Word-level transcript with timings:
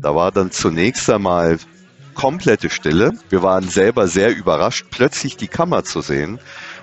Da 0.00 0.14
war 0.14 0.30
dann 0.32 0.50
zunächst 0.50 1.10
einmal 1.10 1.58
komplette 2.14 2.70
Stille. 2.70 3.12
Wir 3.28 3.42
waren 3.42 3.68
selber 3.68 4.08
sehr 4.08 4.34
überrascht, 4.34 4.86
plötzlich 4.90 5.36
die 5.36 5.48
Kammer 5.48 5.84
zu 5.84 6.00
sehen. 6.00 6.38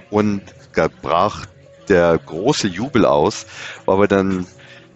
Und 0.10 0.42
da 0.74 0.88
brach 1.02 1.46
der 1.90 2.18
große 2.18 2.68
Jubel 2.68 3.06
aus, 3.06 3.46
weil 3.86 4.00
wir 4.00 4.08
dann 4.08 4.46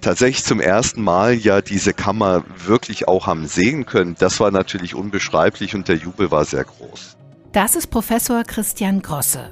tatsächlich 0.02 0.44
zum 0.44 0.60
ersten 0.60 1.04
Mal 1.04 1.34
ja 1.34 1.62
diese 1.62 1.94
Kammer 1.94 2.44
wirklich 2.66 3.08
auch 3.08 3.28
haben 3.28 3.48
sehen 3.48 3.86
können. 3.86 4.16
Das 4.18 4.40
war 4.40 4.52
natürlich 4.52 4.96
unbeschreiblich 4.96 5.76
und 5.76 5.88
der 5.88 5.98
Jubel 5.98 6.32
war 6.32 6.46
sehr 6.46 6.64
groß. 6.64 7.18
Das 7.52 7.76
ist 7.76 7.88
Professor 7.88 8.44
Christian 8.44 9.02
Grosse. 9.02 9.52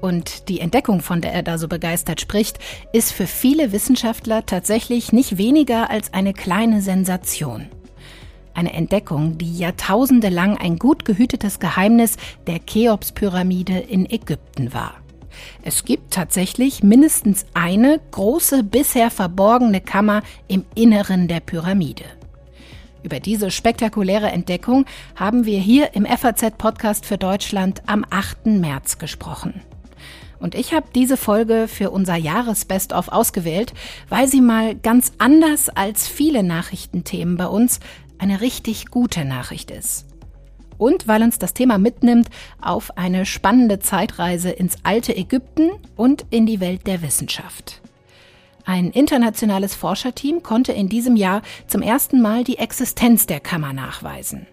Und 0.00 0.48
die 0.48 0.60
Entdeckung, 0.60 1.00
von 1.00 1.20
der 1.20 1.32
er 1.32 1.42
da 1.42 1.58
so 1.58 1.68
begeistert 1.68 2.20
spricht, 2.20 2.58
ist 2.92 3.12
für 3.12 3.26
viele 3.26 3.72
Wissenschaftler 3.72 4.44
tatsächlich 4.44 5.12
nicht 5.12 5.38
weniger 5.38 5.90
als 5.90 6.12
eine 6.12 6.32
kleine 6.32 6.82
Sensation. 6.82 7.68
Eine 8.54 8.72
Entdeckung, 8.72 9.36
die 9.36 9.58
jahrtausende 9.58 10.28
lang 10.28 10.56
ein 10.56 10.78
gut 10.78 11.04
gehütetes 11.04 11.60
Geheimnis 11.60 12.16
der 12.46 12.60
Cheops-Pyramide 12.64 13.78
in 13.78 14.08
Ägypten 14.08 14.72
war. 14.72 14.94
Es 15.62 15.84
gibt 15.84 16.14
tatsächlich 16.14 16.82
mindestens 16.82 17.44
eine 17.52 18.00
große, 18.10 18.64
bisher 18.64 19.10
verborgene 19.10 19.80
Kammer 19.80 20.22
im 20.48 20.64
Inneren 20.74 21.28
der 21.28 21.40
Pyramide. 21.40 22.04
Über 23.02 23.20
diese 23.20 23.50
spektakuläre 23.50 24.28
Entdeckung 24.28 24.86
haben 25.14 25.44
wir 25.44 25.60
hier 25.60 25.94
im 25.94 26.06
FAZ-Podcast 26.06 27.06
für 27.06 27.18
Deutschland 27.18 27.82
am 27.86 28.04
8. 28.08 28.46
März 28.46 28.98
gesprochen. 28.98 29.62
Und 30.46 30.54
ich 30.54 30.72
habe 30.72 30.86
diese 30.94 31.16
Folge 31.16 31.66
für 31.66 31.90
unser 31.90 32.14
Jahresbest-of 32.14 33.08
ausgewählt, 33.08 33.74
weil 34.08 34.28
sie 34.28 34.40
mal 34.40 34.76
ganz 34.76 35.10
anders 35.18 35.68
als 35.68 36.06
viele 36.06 36.44
Nachrichtenthemen 36.44 37.36
bei 37.36 37.48
uns 37.48 37.80
eine 38.18 38.40
richtig 38.40 38.92
gute 38.92 39.24
Nachricht 39.24 39.72
ist. 39.72 40.06
Und 40.78 41.08
weil 41.08 41.24
uns 41.24 41.40
das 41.40 41.52
Thema 41.52 41.78
mitnimmt 41.78 42.28
auf 42.62 42.96
eine 42.96 43.26
spannende 43.26 43.80
Zeitreise 43.80 44.50
ins 44.50 44.76
alte 44.84 45.16
Ägypten 45.16 45.72
und 45.96 46.24
in 46.30 46.46
die 46.46 46.60
Welt 46.60 46.86
der 46.86 47.02
Wissenschaft. 47.02 47.82
Ein 48.64 48.92
internationales 48.92 49.74
Forscherteam 49.74 50.44
konnte 50.44 50.70
in 50.70 50.88
diesem 50.88 51.16
Jahr 51.16 51.42
zum 51.66 51.82
ersten 51.82 52.22
Mal 52.22 52.44
die 52.44 52.58
Existenz 52.58 53.26
der 53.26 53.40
Kammer 53.40 53.72
nachweisen. 53.72 54.46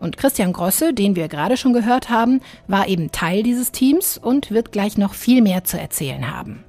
Und 0.00 0.16
Christian 0.16 0.52
Grosse, 0.52 0.94
den 0.94 1.14
wir 1.14 1.28
gerade 1.28 1.56
schon 1.56 1.74
gehört 1.74 2.08
haben, 2.08 2.40
war 2.66 2.88
eben 2.88 3.12
Teil 3.12 3.42
dieses 3.42 3.70
Teams 3.70 4.18
und 4.18 4.50
wird 4.50 4.72
gleich 4.72 4.98
noch 4.98 5.14
viel 5.14 5.42
mehr 5.42 5.62
zu 5.64 5.78
erzählen 5.78 6.34
haben. 6.34 6.64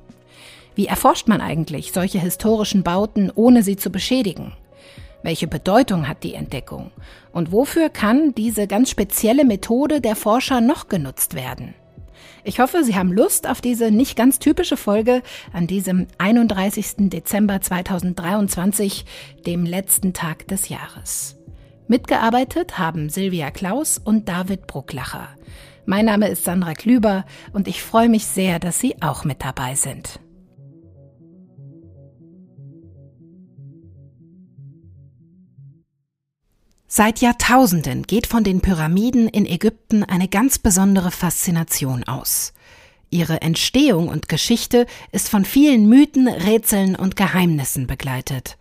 Wie 0.75 0.85
erforscht 0.85 1.27
man 1.27 1.41
eigentlich 1.41 1.93
solche 1.93 2.19
historischen 2.19 2.83
Bauten, 2.83 3.31
ohne 3.33 3.63
sie 3.63 3.77
zu 3.77 3.89
beschädigen? 3.89 4.53
Welche 5.23 5.47
Bedeutung 5.47 6.07
hat 6.07 6.23
die 6.23 6.33
Entdeckung? 6.33 6.91
Und 7.31 7.51
wofür 7.51 7.89
kann 7.89 8.33
diese 8.35 8.67
ganz 8.67 8.89
spezielle 8.89 9.45
Methode 9.45 10.01
der 10.01 10.15
Forscher 10.15 10.61
noch 10.61 10.87
genutzt 10.87 11.35
werden? 11.35 11.73
Ich 12.43 12.59
hoffe, 12.59 12.83
Sie 12.83 12.95
haben 12.95 13.11
Lust 13.11 13.47
auf 13.47 13.61
diese 13.61 13.91
nicht 13.91 14.15
ganz 14.15 14.39
typische 14.39 14.77
Folge 14.77 15.21
an 15.53 15.67
diesem 15.67 16.07
31. 16.17 17.09
Dezember 17.09 17.61
2023, 17.61 19.05
dem 19.45 19.65
letzten 19.65 20.13
Tag 20.13 20.47
des 20.47 20.69
Jahres. 20.69 21.40
Mitgearbeitet 21.91 22.77
haben 22.77 23.09
Silvia 23.09 23.51
Klaus 23.51 23.97
und 23.97 24.29
David 24.29 24.65
Brucklacher. 24.65 25.27
Mein 25.85 26.05
Name 26.05 26.29
ist 26.29 26.45
Sandra 26.45 26.73
Klüber 26.73 27.25
und 27.51 27.67
ich 27.67 27.83
freue 27.83 28.07
mich 28.07 28.25
sehr, 28.27 28.59
dass 28.59 28.79
Sie 28.79 29.01
auch 29.01 29.25
mit 29.25 29.43
dabei 29.43 29.75
sind. 29.75 30.21
Seit 36.87 37.19
Jahrtausenden 37.19 38.03
geht 38.03 38.25
von 38.25 38.45
den 38.45 38.61
Pyramiden 38.61 39.27
in 39.27 39.45
Ägypten 39.45 40.05
eine 40.05 40.29
ganz 40.29 40.59
besondere 40.59 41.11
Faszination 41.11 42.05
aus. 42.05 42.53
Ihre 43.09 43.41
Entstehung 43.41 44.07
und 44.07 44.29
Geschichte 44.29 44.85
ist 45.11 45.27
von 45.27 45.43
vielen 45.43 45.89
Mythen, 45.89 46.29
Rätseln 46.29 46.95
und 46.95 47.17
Geheimnissen 47.17 47.85
begleitet. 47.85 48.57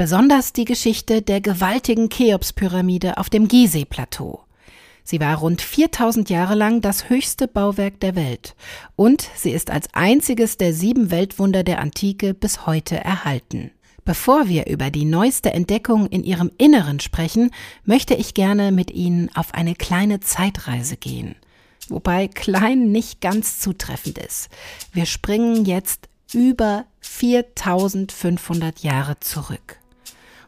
Besonders 0.00 0.54
die 0.54 0.64
Geschichte 0.64 1.20
der 1.20 1.42
gewaltigen 1.42 2.08
Cheops-Pyramide 2.08 3.18
auf 3.18 3.28
dem 3.28 3.48
Gizeh-Plateau. 3.48 4.40
Sie 5.04 5.20
war 5.20 5.36
rund 5.36 5.60
4000 5.60 6.30
Jahre 6.30 6.54
lang 6.54 6.80
das 6.80 7.10
höchste 7.10 7.46
Bauwerk 7.46 8.00
der 8.00 8.16
Welt 8.16 8.56
und 8.96 9.28
sie 9.36 9.50
ist 9.50 9.70
als 9.70 9.92
einziges 9.92 10.56
der 10.56 10.72
sieben 10.72 11.10
Weltwunder 11.10 11.64
der 11.64 11.80
Antike 11.80 12.32
bis 12.32 12.64
heute 12.64 12.96
erhalten. 12.96 13.72
Bevor 14.06 14.48
wir 14.48 14.68
über 14.68 14.90
die 14.90 15.04
neueste 15.04 15.52
Entdeckung 15.52 16.06
in 16.06 16.24
ihrem 16.24 16.50
Inneren 16.56 17.00
sprechen, 17.00 17.50
möchte 17.84 18.14
ich 18.14 18.32
gerne 18.32 18.72
mit 18.72 18.90
Ihnen 18.90 19.28
auf 19.34 19.52
eine 19.52 19.74
kleine 19.74 20.20
Zeitreise 20.20 20.96
gehen. 20.96 21.36
Wobei 21.90 22.26
klein 22.26 22.90
nicht 22.90 23.20
ganz 23.20 23.58
zutreffend 23.58 24.16
ist. 24.16 24.48
Wir 24.94 25.04
springen 25.04 25.66
jetzt 25.66 26.08
über 26.32 26.86
4500 27.00 28.78
Jahre 28.78 29.20
zurück. 29.20 29.79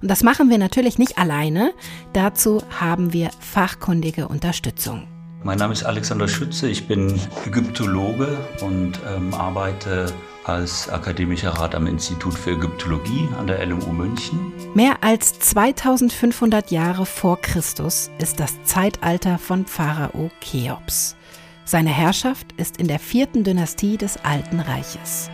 Und 0.03 0.09
das 0.11 0.25
machen 0.25 0.51
wir 0.51 0.59
natürlich 0.59 0.99
nicht 0.99 1.17
alleine. 1.17 1.73
Dazu 2.13 2.61
haben 2.81 3.13
wir 3.13 3.31
fachkundige 3.39 4.27
Unterstützung. 4.29 5.07
Mein 5.45 5.59
Name 5.59 5.73
ist 5.73 5.85
Alexander 5.85 6.29
Schütze, 6.29 6.69
ich 6.69 6.87
bin 6.87 7.19
Ägyptologe 7.47 8.37
und 8.61 9.01
ähm, 9.09 9.35
arbeite 9.35 10.13
als 10.45 10.89
akademischer 10.89 11.51
Rat 11.51 11.75
am 11.75 11.87
Institut 11.87 12.35
für 12.35 12.53
Ägyptologie 12.53 13.29
an 13.39 13.47
der 13.47 13.65
LMU 13.65 13.93
München. 13.93 14.53
Mehr 14.75 15.03
als 15.03 15.39
2500 15.39 16.71
Jahre 16.71 17.07
vor 17.07 17.41
Christus 17.41 18.11
ist 18.19 18.39
das 18.39 18.63
Zeitalter 18.65 19.39
von 19.39 19.67
Pharao 19.67 20.31
Cheops. 20.41 21.17
Seine 21.65 21.91
Herrschaft 21.91 22.53
ist 22.57 22.77
in 22.77 22.89
der 22.89 22.99
vierten 22.99 23.45
Dynastie 23.45 23.97
des 23.97 24.17
Alten 24.25 24.61
Reiches. 24.61 25.31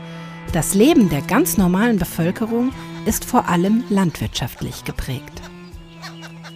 Das 0.52 0.74
Leben 0.74 1.10
der 1.10 1.20
ganz 1.20 1.58
normalen 1.58 1.98
Bevölkerung 1.98 2.72
ist 3.06 3.24
vor 3.24 3.48
allem 3.48 3.84
landwirtschaftlich 3.88 4.84
geprägt. 4.84 5.42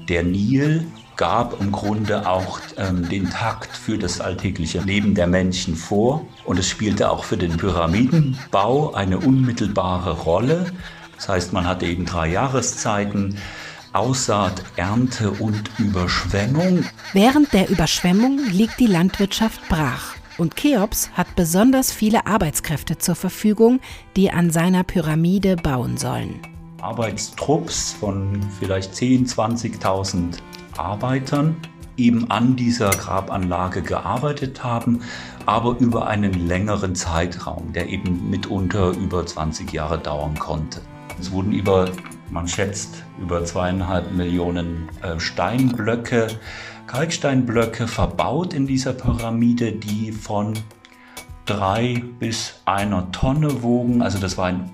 Der 0.08 0.22
Nil 0.22 0.86
gab 1.16 1.60
im 1.60 1.70
Grunde 1.72 2.26
auch 2.28 2.60
ähm, 2.76 3.08
den 3.08 3.30
Takt 3.30 3.76
für 3.76 3.98
das 3.98 4.20
alltägliche 4.20 4.80
Leben 4.80 5.14
der 5.14 5.26
Menschen 5.26 5.76
vor. 5.76 6.26
Und 6.44 6.58
es 6.58 6.69
spielte 6.69 7.10
auch 7.10 7.25
für 7.25 7.36
den 7.36 7.56
Pyramidenbau 7.56 8.94
eine 8.94 9.19
unmittelbare 9.19 10.12
Rolle. 10.12 10.72
Das 11.16 11.28
heißt, 11.28 11.53
man 11.53 11.66
hatte 11.66 11.86
eben 11.86 12.06
drei 12.06 12.28
Jahreszeiten. 12.28 13.36
Aussaat, 13.92 14.62
Ernte 14.76 15.30
und 15.30 15.70
Überschwemmung. 15.78 16.84
Während 17.12 17.53
der 17.53 17.69
Überschwemmung 17.69 18.38
liegt 18.50 18.80
die 18.80 18.86
Landwirtschaft 18.86 19.60
brach. 19.69 20.12
Und 20.38 20.56
Cheops 20.56 21.10
hat 21.12 21.37
besonders 21.37 21.93
viele 21.93 22.26
Arbeitskräfte 22.26 22.98
zur 22.98 23.15
Verfügung, 23.15 23.81
die 24.16 24.31
an 24.31 24.50
seiner 24.50 24.82
Pyramide 24.82 25.56
bauen 25.56 25.97
sollen. 25.97 26.41
Arbeitstrupps 26.81 27.93
von 27.93 28.41
vielleicht 28.59 28.92
10.000, 28.92 29.81
20.000 29.81 30.38
Arbeitern 30.76 31.56
eben 31.97 32.31
an 32.31 32.56
dieser 32.56 32.91
Grabanlage 32.91 33.82
gearbeitet 33.82 34.65
haben, 34.65 35.03
aber 35.47 35.76
über 35.78 36.06
einen 36.06 36.48
längeren 36.48 36.94
Zeitraum, 36.94 37.72
der 37.72 37.88
eben 37.88 38.31
mitunter 38.31 38.91
über 38.91 39.25
20 39.25 39.72
Jahre 39.72 39.98
dauern 39.98 40.38
konnte. 40.38 40.81
Es 41.21 41.31
wurden 41.31 41.53
über, 41.53 41.91
man 42.31 42.48
schätzt, 42.48 43.04
über 43.21 43.44
zweieinhalb 43.44 44.12
Millionen 44.12 44.88
äh, 45.03 45.21
Steinblöcke, 45.21 46.28
Kalksteinblöcke 46.87 47.87
verbaut 47.87 48.54
in 48.54 48.66
dieser 48.66 48.93
Pyramide, 48.93 49.72
die 49.72 50.12
von 50.12 50.54
drei 51.47 52.03
bis 52.19 52.60
einer 52.65 53.10
Tonne 53.12 53.62
wogen. 53.62 54.03
Also 54.03 54.19
das 54.19 54.39
war 54.39 54.47
ein, 54.47 54.71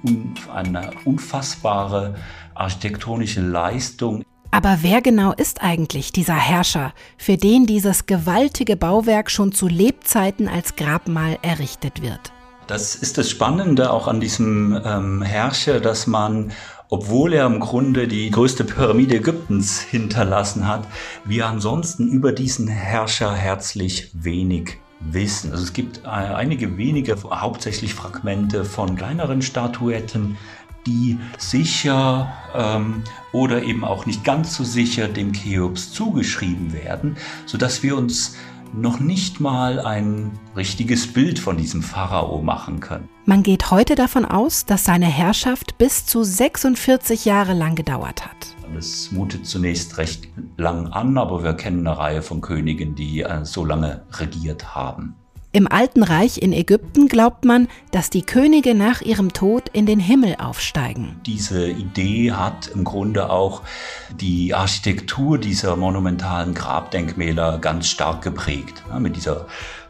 eine 0.54 0.90
unfassbare 1.04 2.14
architektonische 2.54 3.40
Leistung. 3.40 4.24
Aber 4.50 4.78
wer 4.80 5.02
genau 5.02 5.32
ist 5.32 5.62
eigentlich 5.62 6.12
dieser 6.12 6.34
Herrscher, 6.34 6.92
für 7.18 7.36
den 7.36 7.66
dieses 7.66 8.06
gewaltige 8.06 8.76
Bauwerk 8.76 9.30
schon 9.30 9.52
zu 9.52 9.68
Lebzeiten 9.68 10.48
als 10.48 10.74
Grabmal 10.74 11.38
errichtet 11.42 12.00
wird? 12.00 12.32
Das 12.66 12.94
ist 12.94 13.18
das 13.18 13.30
Spannende 13.30 13.90
auch 13.90 14.08
an 14.08 14.20
diesem 14.20 14.78
ähm, 14.84 15.22
Herrscher, 15.22 15.80
dass 15.80 16.06
man, 16.06 16.52
obwohl 16.90 17.32
er 17.32 17.46
im 17.46 17.60
Grunde 17.60 18.08
die 18.08 18.30
größte 18.30 18.64
Pyramide 18.64 19.16
Ägyptens 19.16 19.80
hinterlassen 19.80 20.66
hat, 20.66 20.86
wir 21.24 21.46
ansonsten 21.46 22.08
über 22.08 22.32
diesen 22.32 22.68
Herrscher 22.68 23.34
herzlich 23.34 24.10
wenig 24.14 24.78
wissen. 25.00 25.52
Also 25.52 25.64
es 25.64 25.72
gibt 25.72 26.04
äh, 26.04 26.08
einige 26.08 26.76
wenige, 26.76 27.16
hauptsächlich 27.22 27.94
Fragmente 27.94 28.64
von 28.64 28.96
kleineren 28.96 29.42
Statuetten, 29.42 30.36
die 30.86 31.18
sicher 31.36 32.32
ähm, 32.54 33.04
oder 33.32 33.62
eben 33.62 33.84
auch 33.84 34.06
nicht 34.06 34.24
ganz 34.24 34.56
so 34.56 34.64
sicher 34.64 35.06
dem 35.08 35.32
Cheops 35.32 35.92
zugeschrieben 35.92 36.72
werden, 36.72 37.16
sodass 37.46 37.82
wir 37.82 37.96
uns 37.96 38.36
noch 38.74 39.00
nicht 39.00 39.40
mal 39.40 39.80
ein 39.80 40.30
richtiges 40.56 41.12
Bild 41.12 41.38
von 41.38 41.56
diesem 41.56 41.82
Pharao 41.82 42.42
machen 42.42 42.80
können. 42.80 43.08
Man 43.24 43.42
geht 43.42 43.70
heute 43.70 43.94
davon 43.94 44.24
aus, 44.24 44.64
dass 44.64 44.84
seine 44.84 45.06
Herrschaft 45.06 45.78
bis 45.78 46.06
zu 46.06 46.24
46 46.24 47.24
Jahre 47.24 47.52
lang 47.52 47.74
gedauert 47.74 48.24
hat. 48.24 48.54
Das 48.74 49.10
mutet 49.12 49.46
zunächst 49.46 49.98
recht 49.98 50.28
lang 50.56 50.88
an, 50.88 51.16
aber 51.18 51.42
wir 51.42 51.54
kennen 51.54 51.86
eine 51.86 51.98
Reihe 51.98 52.22
von 52.22 52.40
Königen, 52.40 52.94
die 52.94 53.22
äh, 53.22 53.44
so 53.44 53.64
lange 53.64 54.02
regiert 54.12 54.74
haben. 54.74 55.14
Im 55.50 55.66
Alten 55.66 56.02
Reich 56.02 56.42
in 56.42 56.52
Ägypten 56.52 57.08
glaubt 57.08 57.46
man, 57.46 57.68
dass 57.90 58.10
die 58.10 58.20
Könige 58.20 58.74
nach 58.74 59.00
ihrem 59.00 59.32
Tod 59.32 59.70
in 59.72 59.86
den 59.86 59.98
Himmel 59.98 60.36
aufsteigen. 60.38 61.18
Diese 61.24 61.70
Idee 61.70 62.32
hat 62.32 62.68
im 62.74 62.84
Grunde 62.84 63.30
auch 63.30 63.62
die 64.20 64.52
Architektur 64.54 65.38
dieser 65.38 65.76
monumentalen 65.76 66.52
Grabdenkmäler 66.52 67.60
ganz 67.60 67.88
stark 67.88 68.20
geprägt. 68.20 68.82
Ja, 68.90 69.00
mit 69.00 69.16
dieser 69.16 69.46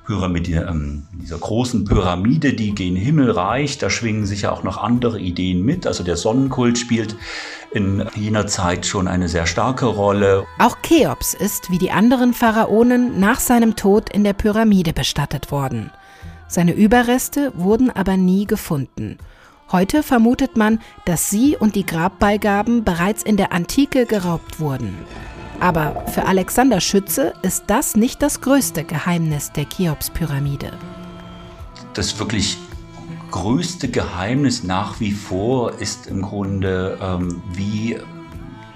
Pyramide, 0.08 0.66
ähm, 0.66 1.06
dieser 1.12 1.36
großen 1.36 1.84
Pyramide, 1.84 2.54
die 2.54 2.74
gen 2.74 2.96
Himmel 2.96 3.30
reicht. 3.30 3.82
Da 3.82 3.90
schwingen 3.90 4.24
sich 4.24 4.42
ja 4.42 4.52
auch 4.52 4.62
noch 4.62 4.78
andere 4.78 5.20
Ideen 5.20 5.62
mit. 5.62 5.86
Also 5.86 6.02
der 6.02 6.16
Sonnenkult 6.16 6.78
spielt 6.78 7.14
in 7.72 8.08
jener 8.14 8.46
Zeit 8.46 8.86
schon 8.86 9.06
eine 9.06 9.28
sehr 9.28 9.44
starke 9.44 9.84
Rolle. 9.84 10.46
Auch 10.58 10.78
Cheops 10.80 11.34
ist, 11.34 11.70
wie 11.70 11.76
die 11.76 11.90
anderen 11.90 12.32
Pharaonen, 12.32 13.20
nach 13.20 13.38
seinem 13.38 13.76
Tod 13.76 14.08
in 14.08 14.24
der 14.24 14.32
Pyramide 14.32 14.94
bestattet 14.94 15.52
worden. 15.52 15.90
Seine 16.48 16.72
Überreste 16.72 17.52
wurden 17.54 17.90
aber 17.90 18.16
nie 18.16 18.46
gefunden. 18.46 19.18
Heute 19.70 20.02
vermutet 20.02 20.56
man, 20.56 20.80
dass 21.04 21.28
sie 21.28 21.54
und 21.54 21.74
die 21.74 21.84
Grabbeigaben 21.84 22.82
bereits 22.82 23.22
in 23.22 23.36
der 23.36 23.52
Antike 23.52 24.06
geraubt 24.06 24.58
wurden. 24.58 24.96
Aber 25.60 26.04
für 26.06 26.24
Alexander 26.24 26.80
Schütze 26.80 27.34
ist 27.42 27.64
das 27.66 27.96
nicht 27.96 28.22
das 28.22 28.40
größte 28.40 28.84
Geheimnis 28.84 29.50
der 29.52 29.68
Cheops-Pyramide. 29.68 30.72
Das 31.94 32.18
wirklich 32.18 32.58
größte 33.30 33.88
Geheimnis 33.88 34.62
nach 34.62 35.00
wie 35.00 35.12
vor 35.12 35.72
ist 35.80 36.06
im 36.06 36.22
Grunde, 36.22 36.98
ähm, 37.02 37.42
wie 37.52 37.98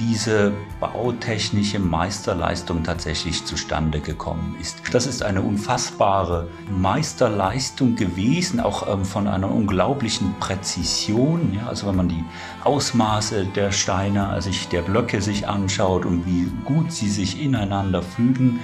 diese 0.09 0.53
bautechnische 0.81 1.79
Meisterleistung 1.79 2.83
tatsächlich 2.83 3.45
zustande 3.45 4.01
gekommen 4.01 4.57
ist. 4.61 4.83
Das 4.93 5.07
ist 5.07 5.23
eine 5.23 5.43
unfassbare 5.43 6.49
Meisterleistung 6.71 7.95
gewesen, 7.95 8.59
auch 8.59 8.93
ähm, 8.93 9.05
von 9.05 9.29
einer 9.29 9.51
unglaublichen 9.51 10.35
Präzision. 10.41 11.55
Ja, 11.55 11.69
also 11.69 11.87
wenn 11.87 11.97
man 11.97 12.09
die 12.09 12.25
Ausmaße 12.65 13.47
der 13.47 13.71
Steine, 13.71 14.29
also 14.29 14.51
der 14.73 14.83
Blöcke 14.83 15.23
sich 15.23 15.47
anschaut 15.47 16.05
und 16.05 16.27
wie 16.27 16.51
gut 16.65 16.93
sie 16.93 17.09
sich 17.09 17.41
ineinander 17.41 18.03
fügen, 18.03 18.61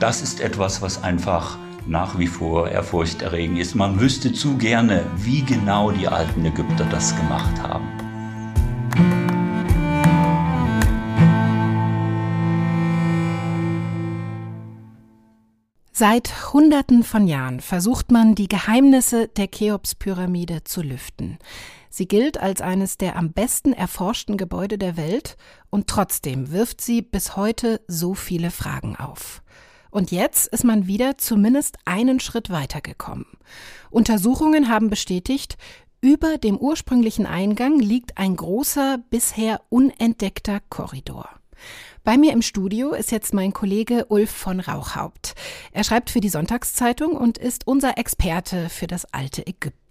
das 0.00 0.22
ist 0.22 0.40
etwas, 0.40 0.80
was 0.80 1.02
einfach 1.02 1.58
nach 1.86 2.18
wie 2.18 2.26
vor 2.26 2.68
ehrfurchterregend 2.68 3.58
ist. 3.58 3.74
Man 3.74 4.00
wüsste 4.00 4.32
zu 4.32 4.56
gerne, 4.56 5.04
wie 5.16 5.42
genau 5.42 5.90
die 5.90 6.08
alten 6.08 6.44
Ägypter 6.44 6.86
das 6.90 7.16
gemacht 7.16 7.62
haben. 7.62 8.07
Seit 15.98 16.52
Hunderten 16.52 17.02
von 17.02 17.26
Jahren 17.26 17.58
versucht 17.58 18.12
man, 18.12 18.36
die 18.36 18.46
Geheimnisse 18.46 19.26
der 19.26 19.48
Cheops-Pyramide 19.48 20.62
zu 20.62 20.80
lüften. 20.80 21.38
Sie 21.90 22.06
gilt 22.06 22.38
als 22.38 22.60
eines 22.60 22.98
der 22.98 23.16
am 23.16 23.32
besten 23.32 23.72
erforschten 23.72 24.36
Gebäude 24.36 24.78
der 24.78 24.96
Welt 24.96 25.36
und 25.70 25.88
trotzdem 25.88 26.52
wirft 26.52 26.80
sie 26.80 27.02
bis 27.02 27.34
heute 27.34 27.80
so 27.88 28.14
viele 28.14 28.52
Fragen 28.52 28.94
auf. 28.94 29.42
Und 29.90 30.12
jetzt 30.12 30.46
ist 30.46 30.62
man 30.62 30.86
wieder 30.86 31.18
zumindest 31.18 31.78
einen 31.84 32.20
Schritt 32.20 32.48
weitergekommen. 32.48 33.26
Untersuchungen 33.90 34.68
haben 34.68 34.90
bestätigt, 34.90 35.56
über 36.00 36.38
dem 36.38 36.58
ursprünglichen 36.58 37.26
Eingang 37.26 37.80
liegt 37.80 38.18
ein 38.18 38.36
großer, 38.36 38.98
bisher 39.10 39.62
unentdeckter 39.68 40.60
Korridor. 40.70 41.28
Bei 42.04 42.16
mir 42.16 42.32
im 42.32 42.42
Studio 42.42 42.92
ist 42.92 43.10
jetzt 43.10 43.34
mein 43.34 43.52
Kollege 43.52 44.06
Ulf 44.08 44.30
von 44.30 44.60
Rauchhaupt. 44.60 45.34
Er 45.72 45.84
schreibt 45.84 46.10
für 46.10 46.20
die 46.20 46.28
Sonntagszeitung 46.28 47.12
und 47.12 47.38
ist 47.38 47.66
unser 47.66 47.98
Experte 47.98 48.68
für 48.68 48.86
das 48.86 49.12
alte 49.12 49.46
Ägypten. 49.46 49.87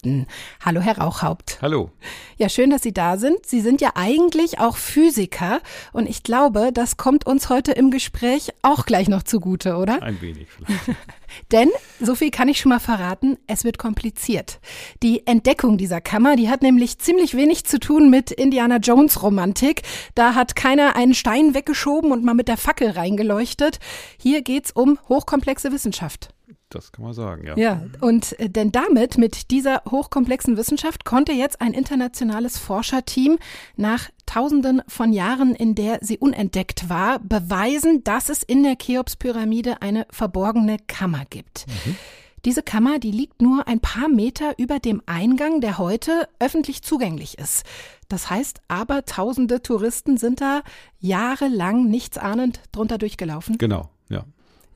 Hallo, 0.64 0.80
Herr 0.80 1.00
Rauchhaupt. 1.00 1.58
Hallo. 1.62 1.90
Ja, 2.38 2.50
schön, 2.50 2.70
dass 2.70 2.84
Sie 2.84 2.94
da 2.94 3.18
sind. 3.18 3.46
Sie 3.46 3.62
sind 3.62 3.82
ja 3.82 3.92
eigentlich 3.96 4.60
auch 4.60 4.78
Physiker 4.78 5.60
und 5.92 6.08
ich 6.08 6.22
glaube, 6.22 6.72
das 6.72 6.98
kommt 6.98 7.26
uns 7.26 7.50
heute 7.50 7.72
im 7.72 7.90
Gespräch 7.90 8.52
auch 8.62 8.86
gleich 8.86 9.10
noch 9.10 9.24
zugute, 9.24 9.76
oder? 9.76 10.04
Ein 10.04 10.22
wenig 10.22 10.48
vielleicht. 10.50 10.82
Denn, 11.52 11.70
so 12.00 12.16
viel 12.16 12.32
kann 12.32 12.48
ich 12.48 12.60
schon 12.60 12.70
mal 12.70 12.80
verraten, 12.80 13.38
es 13.48 13.64
wird 13.64 13.78
kompliziert. 13.78 14.60
Die 15.04 15.26
Entdeckung 15.26 15.78
dieser 15.78 16.00
Kammer, 16.00 16.36
die 16.36 16.50
hat 16.50 16.62
nämlich 16.62 17.00
ziemlich 17.00 17.36
wenig 17.36 17.66
zu 17.66 17.80
tun 17.80 18.10
mit 18.10 18.32
Indiana 18.32 18.78
Jones 18.78 19.24
Romantik. 19.24 19.82
Da 20.16 20.36
hat 20.36 20.56
keiner 20.56 20.96
einen 20.96 21.16
Stein 21.16 21.54
weggeschoben 21.54 22.12
und 22.12 22.24
mal 22.24 22.36
mit 22.36 22.48
der 22.48 22.58
Fackel 22.58 22.92
reingeleuchtet. 22.92 23.80
Hier 24.18 24.42
geht's 24.42 24.72
um 24.72 25.00
hochkomplexe 25.10 25.72
Wissenschaft. 25.72 26.30
Das 26.70 26.92
kann 26.92 27.06
man 27.06 27.14
sagen, 27.14 27.46
ja. 27.46 27.58
Ja, 27.58 27.82
und 28.02 28.38
äh, 28.40 28.50
denn 28.50 28.72
damit, 28.74 29.18
mit 29.18 29.52
dieser 29.52 29.84
hochkomplexen 29.90 30.58
Wissenschaft, 30.58 31.06
konnte 31.06 31.32
jetzt 31.32 31.62
ein 31.62 31.74
internationales 31.74 32.58
Forscherteam 32.58 33.40
nach 33.78 34.10
Tausenden 34.26 34.82
von 34.88 35.14
Jahren, 35.14 35.56
in 35.56 35.76
der 35.76 36.00
sie 36.02 36.18
unentdeckt 36.18 36.90
war, 36.90 37.20
beweisen, 37.20 38.04
dass 38.04 38.28
es 38.28 38.44
in 38.44 38.64
der 38.64 38.76
Cheops-Pyramide 38.76 39.82
eine 39.82 40.06
verborgene 40.10 40.78
Kammer 40.88 41.24
gibt. 41.30 41.66
Mhm. 41.68 41.96
Diese 42.44 42.64
Kammer, 42.64 43.00
die 43.00 43.12
liegt 43.12 43.42
nur 43.42 43.68
ein 43.68 43.80
paar 43.80 44.10
Meter 44.10 44.54
über 44.58 44.80
dem 44.80 45.02
Eingang, 45.06 45.62
der 45.62 45.78
heute 45.78 46.28
öffentlich 46.40 46.82
zugänglich 46.82 47.38
ist. 47.38 47.66
Das 48.10 48.30
heißt 48.30 48.62
aber, 48.68 49.06
tausende 49.06 49.62
Touristen 49.62 50.18
sind 50.18 50.42
da 50.42 50.62
jahrelang 51.00 51.90
nichtsahnend 51.90 52.62
drunter 52.72 52.98
durchgelaufen. 52.98 53.58
Genau. 53.58 53.90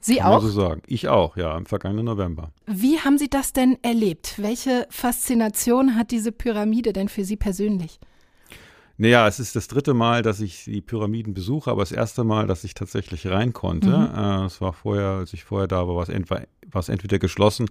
Sie 0.02 0.18
Kann 0.18 0.28
auch? 0.28 0.42
Man 0.42 0.52
so 0.52 0.62
sagen. 0.62 0.82
Ich 0.88 1.08
auch, 1.08 1.38
ja, 1.38 1.58
im 1.58 1.66
vergangenen 1.66 2.06
November. 2.06 2.52
Wie 2.66 3.00
haben 3.00 3.18
Sie 3.18 3.30
das 3.30 3.54
denn 3.54 3.78
erlebt? 3.84 4.36
Welche 4.38 4.88
Faszination 4.90 5.96
hat 5.96 6.12
diese 6.12 6.32
Pyramide 6.32 6.92
denn 6.92 7.08
für 7.08 7.24
Sie 7.24 7.38
persönlich? 7.38 8.00
Naja, 8.98 9.28
es 9.28 9.40
ist 9.40 9.56
das 9.56 9.68
dritte 9.68 9.94
Mal, 9.94 10.22
dass 10.22 10.42
ich 10.42 10.66
die 10.66 10.82
Pyramiden 10.82 11.34
besuche, 11.34 11.72
aber 11.72 11.82
das 11.82 11.92
erste 11.92 12.24
Mal, 12.24 12.46
dass 12.46 12.64
ich 12.64 12.76
tatsächlich 12.76 13.26
rein 13.28 13.54
konnte. 13.54 13.90
Mhm. 13.90 14.16
Äh, 14.16 14.46
es 14.46 14.62
war 14.62 14.74
vorher, 14.74 15.08
als 15.08 15.34
ich 15.34 15.44
vorher 15.44 15.68
da 15.68 15.88
war, 15.88 15.96
war 15.96 16.08
es 16.08 16.30
war 16.30 16.80
es 16.80 16.90
entweder 16.90 17.18
geschlossen 17.18 17.68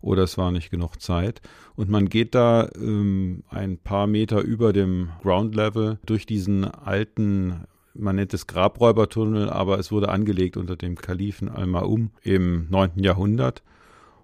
oder 0.00 0.22
es 0.22 0.38
war 0.38 0.50
nicht 0.50 0.70
genug 0.70 1.00
Zeit. 1.00 1.42
Und 1.76 1.90
man 1.90 2.08
geht 2.08 2.34
da 2.34 2.68
ähm, 2.76 3.44
ein 3.50 3.78
paar 3.78 4.06
Meter 4.06 4.40
über 4.40 4.72
dem 4.72 5.10
Ground 5.22 5.54
Level 5.54 5.98
durch 6.06 6.26
diesen 6.26 6.64
alten 6.64 7.66
man 7.94 8.16
nennt 8.16 8.34
es 8.34 8.46
Grabräubertunnel, 8.46 9.50
aber 9.50 9.78
es 9.78 9.90
wurde 9.90 10.08
angelegt 10.08 10.56
unter 10.56 10.76
dem 10.76 10.96
Kalifen 10.96 11.48
Al-Ma'um 11.48 12.10
im 12.22 12.68
9. 12.70 13.02
Jahrhundert. 13.02 13.62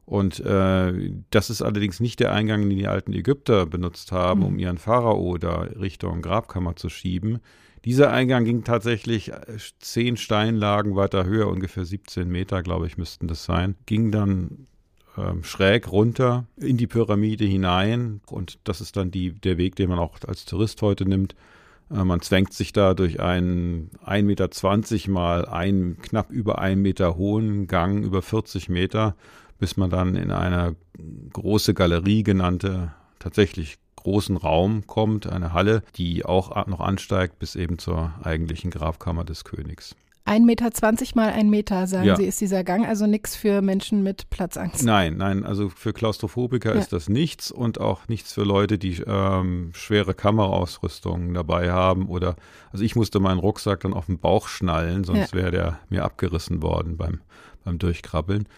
Und 0.05 0.39
äh, 0.41 1.13
das 1.31 1.51
ist 1.51 1.63
allerdings 1.63 1.99
nicht 1.99 2.21
der 2.21 2.33
Eingang, 2.33 2.69
den 2.69 2.79
die 2.79 2.87
alten 2.87 3.13
Ägypter 3.13 3.67
benutzt 3.67 4.13
haben, 4.13 4.45
um 4.45 4.59
ihren 4.59 4.79
Pharao 4.79 5.37
da 5.37 5.63
Richtung 5.63 6.23
Grabkammer 6.23 6.77
zu 6.77 6.89
schieben. 6.89 7.41
Dieser 7.85 8.13
Eingang 8.13 8.45
ging 8.45 8.63
tatsächlich 8.63 9.33
äh, 9.33 9.41
zehn 9.81 10.17
Steinlagen 10.17 10.95
weiter 10.95 11.25
höher, 11.25 11.49
ungefähr 11.49 11.85
17 11.85 12.29
Meter, 12.29 12.63
glaube 12.63 12.87
ich, 12.87 12.97
müssten 12.97 13.27
das 13.27 13.45
sein. 13.45 13.75
Ging 13.87 14.13
dann 14.13 14.69
ähm, 15.19 15.43
schräg 15.43 15.91
runter 15.91 16.47
in 16.57 16.77
die 16.77 16.87
Pyramide 16.87 17.45
hinein. 17.45 18.21
Und 18.27 18.61
das 18.65 18.81
ist 18.81 18.97
dann 18.97 19.11
die, 19.11 19.33
der 19.33 19.59
Weg, 19.59 19.77
den 19.77 19.89
man 19.89 19.99
auch 19.99 20.19
als 20.27 20.45
Tourist 20.45 20.83
heute 20.83 21.05
nimmt. 21.05 21.35
Äh, 21.91 22.05
man 22.05 22.21
zwängt 22.21 22.53
sich 22.53 22.73
da 22.73 22.95
durch 22.95 23.21
einen 23.21 23.91
1,20 24.05 24.23
Meter 24.23 25.11
mal 25.11 25.47
einen 25.47 25.99
knapp 25.99 26.31
über 26.31 26.59
einen 26.59 26.83
Meter 26.83 27.17
hohen 27.17 27.67
Gang 27.67 28.05
über 28.05 28.23
40 28.23 28.69
Meter 28.69 29.15
bis 29.59 29.77
man 29.77 29.91
dann 29.91 30.17
in 30.17 30.31
eine 30.31 30.77
große 31.33 31.75
Galerie 31.75 32.23
genannte, 32.23 32.93
tatsächlich 33.19 33.77
großen 33.97 34.37
Raum 34.37 34.87
kommt, 34.87 35.27
eine 35.27 35.53
Halle, 35.53 35.83
die 35.97 36.25
auch 36.25 36.67
noch 36.67 36.81
ansteigt 36.81 37.39
bis 37.39 37.57
eben 37.57 37.79
zur 37.79 38.13
eigentlichen 38.23 38.71
Grabkammer 38.71 39.25
des 39.25 39.45
Königs. 39.45 39.97
1,20 40.27 40.41
Meter 40.45 40.71
mal 41.15 41.29
ein 41.31 41.49
Meter, 41.49 41.87
sagen 41.87 42.07
ja. 42.07 42.17
Sie, 42.17 42.25
ist 42.25 42.41
dieser 42.41 42.65
Gang 42.65 42.87
also 42.87 43.07
nichts 43.07 43.37
für 43.37 43.63
Menschen 43.63 44.03
mit 44.03 44.29
Platzangst? 44.29 44.85
Nein, 44.85 45.17
nein, 45.17 45.45
also 45.45 45.69
für 45.69 45.93
Klaustrophobiker 45.93 46.75
ja. 46.75 46.81
ist 46.81 46.93
das 46.93 47.09
nichts 47.09 47.53
und 47.53 47.81
auch 47.81 48.09
nichts 48.09 48.33
für 48.33 48.43
Leute, 48.43 48.77
die 48.77 49.03
ähm, 49.07 49.71
schwere 49.75 50.15
Kameraausrüstung 50.15 51.33
dabei 51.33 51.71
haben 51.71 52.09
oder, 52.09 52.35
also 52.73 52.85
ich 52.85 52.97
musste 52.97 53.21
meinen 53.21 53.39
Rucksack 53.39 53.81
dann 53.81 53.95
auf 53.95 54.07
den 54.07 54.19
Bauch 54.19 54.49
schnallen, 54.49 55.05
sonst 55.05 55.33
ja. 55.33 55.39
wäre 55.39 55.51
der 55.53 55.79
mir 55.91 56.05
abgerissen 56.05 56.61
worden 56.61 56.97
beim, 56.97 57.21
beim 57.65 57.79
Durchkrabbeln. 57.79 58.49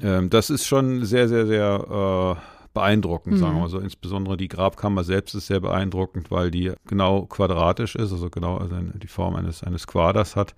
Ähm, 0.00 0.30
das 0.30 0.48
ist 0.48 0.64
schon 0.64 1.04
sehr, 1.04 1.28
sehr, 1.28 1.46
sehr 1.46 2.36
äh, 2.38 2.54
beeindruckend, 2.74 3.36
mhm. 3.36 3.40
sagen 3.40 3.54
wir 3.54 3.60
mal 3.62 3.68
so. 3.68 3.78
Insbesondere 3.78 4.36
die 4.36 4.48
Grabkammer 4.48 5.04
selbst 5.04 5.34
ist 5.34 5.46
sehr 5.46 5.60
beeindruckend, 5.60 6.30
weil 6.30 6.50
die 6.50 6.72
genau 6.86 7.22
quadratisch 7.22 7.94
ist, 7.94 8.12
also 8.12 8.28
genau 8.30 8.58
also 8.58 8.76
die 8.76 9.08
Form 9.08 9.36
eines, 9.36 9.62
eines 9.62 9.86
Quaders 9.86 10.36
hat. 10.36 10.54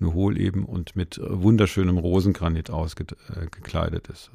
Nur 0.00 0.14
hohl 0.14 0.40
eben 0.40 0.64
und 0.64 0.96
mit 0.96 1.20
wunderschönem 1.22 1.98
Rosengranit 1.98 2.70
ausgekleidet 2.70 4.08
ist. 4.08 4.30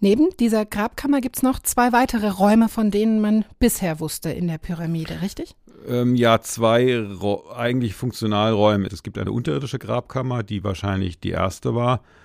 Neben 0.00 0.28
dieser 0.38 0.66
Grabkammer 0.66 1.20
gibt 1.20 1.36
es 1.36 1.42
noch 1.42 1.60
zwei 1.60 1.92
weitere 1.92 2.28
Räume, 2.28 2.68
von 2.68 2.90
denen 2.90 3.20
man 3.20 3.44
bisher 3.58 4.00
wusste 4.00 4.30
in 4.30 4.48
der 4.48 4.58
Pyramide, 4.58 5.22
richtig? 5.22 5.54
Ähm, 5.88 6.14
ja, 6.14 6.40
zwei 6.40 7.06
eigentlich 7.54 7.94
Funktionalräume. 7.94 8.88
Es 8.88 9.02
gibt 9.02 9.18
eine 9.18 9.32
unterirdische 9.32 9.78
Grabkammer, 9.78 10.42
die 10.42 10.64
wahrscheinlich 10.64 11.20
die 11.20 11.30
erste 11.30 11.74
war, 11.74 11.96
äh, 11.96 12.23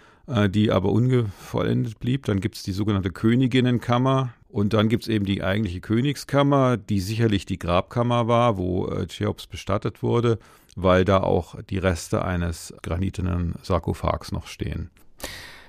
die 0.49 0.71
aber 0.71 0.91
ungevollendet 0.91 1.99
blieb. 1.99 2.25
Dann 2.25 2.39
gibt 2.39 2.55
es 2.55 2.63
die 2.63 2.71
sogenannte 2.71 3.11
Königinnenkammer. 3.11 4.33
Und 4.49 4.73
dann 4.73 4.89
gibt 4.89 5.03
es 5.03 5.09
eben 5.09 5.25
die 5.25 5.43
eigentliche 5.43 5.79
Königskammer, 5.79 6.77
die 6.77 6.99
sicherlich 6.99 7.45
die 7.45 7.59
Grabkammer 7.59 8.27
war, 8.27 8.57
wo 8.57 8.87
äh, 8.87 9.05
Cheops 9.05 9.45
bestattet 9.45 10.01
wurde, 10.01 10.39
weil 10.75 11.05
da 11.05 11.21
auch 11.21 11.55
die 11.69 11.77
Reste 11.77 12.25
eines 12.25 12.73
granitenen 12.81 13.53
Sarkophags 13.61 14.31
noch 14.31 14.47
stehen. 14.47 14.89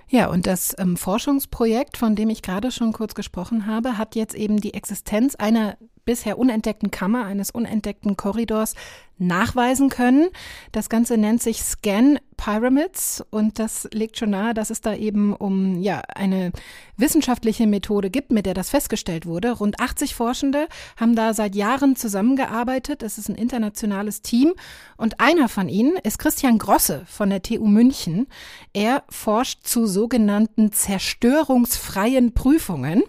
Ja, 0.08 0.28
und 0.28 0.46
das 0.46 0.74
ähm, 0.78 0.96
Forschungsprojekt, 0.96 1.96
von 1.96 2.16
dem 2.16 2.30
ich 2.30 2.42
gerade 2.42 2.70
schon 2.70 2.92
kurz 2.92 3.14
gesprochen 3.14 3.66
habe, 3.66 3.98
hat 3.98 4.16
jetzt 4.16 4.34
eben 4.34 4.60
die 4.60 4.74
Existenz 4.74 5.34
einer 5.36 5.76
bisher 6.10 6.40
unentdeckten 6.40 6.90
Kammer, 6.90 7.24
eines 7.24 7.52
unentdeckten 7.52 8.16
Korridors 8.16 8.74
nachweisen 9.16 9.90
können. 9.90 10.28
Das 10.72 10.88
Ganze 10.88 11.16
nennt 11.16 11.40
sich 11.40 11.62
Scan 11.62 12.18
Pyramids 12.36 13.22
und 13.30 13.60
das 13.60 13.86
legt 13.92 14.18
schon 14.18 14.30
nahe, 14.30 14.52
dass 14.52 14.70
es 14.70 14.80
da 14.80 14.92
eben 14.92 15.36
um 15.36 15.80
ja 15.80 16.02
eine 16.12 16.50
wissenschaftliche 16.96 17.68
Methode 17.68 18.10
gibt, 18.10 18.32
mit 18.32 18.44
der 18.44 18.54
das 18.54 18.70
festgestellt 18.70 19.24
wurde. 19.24 19.52
Rund 19.52 19.78
80 19.78 20.16
Forschende 20.16 20.66
haben 20.96 21.14
da 21.14 21.32
seit 21.32 21.54
Jahren 21.54 21.94
zusammengearbeitet. 21.94 23.04
Es 23.04 23.16
ist 23.16 23.28
ein 23.28 23.36
internationales 23.36 24.20
Team 24.20 24.54
und 24.96 25.20
einer 25.20 25.48
von 25.48 25.68
ihnen 25.68 25.92
ist 26.02 26.18
Christian 26.18 26.58
Grosse 26.58 27.04
von 27.06 27.30
der 27.30 27.42
TU 27.42 27.68
München. 27.68 28.26
Er 28.72 29.04
forscht 29.08 29.64
zu 29.64 29.86
sogenannten 29.86 30.72
zerstörungsfreien 30.72 32.34
Prüfungen 32.34 33.04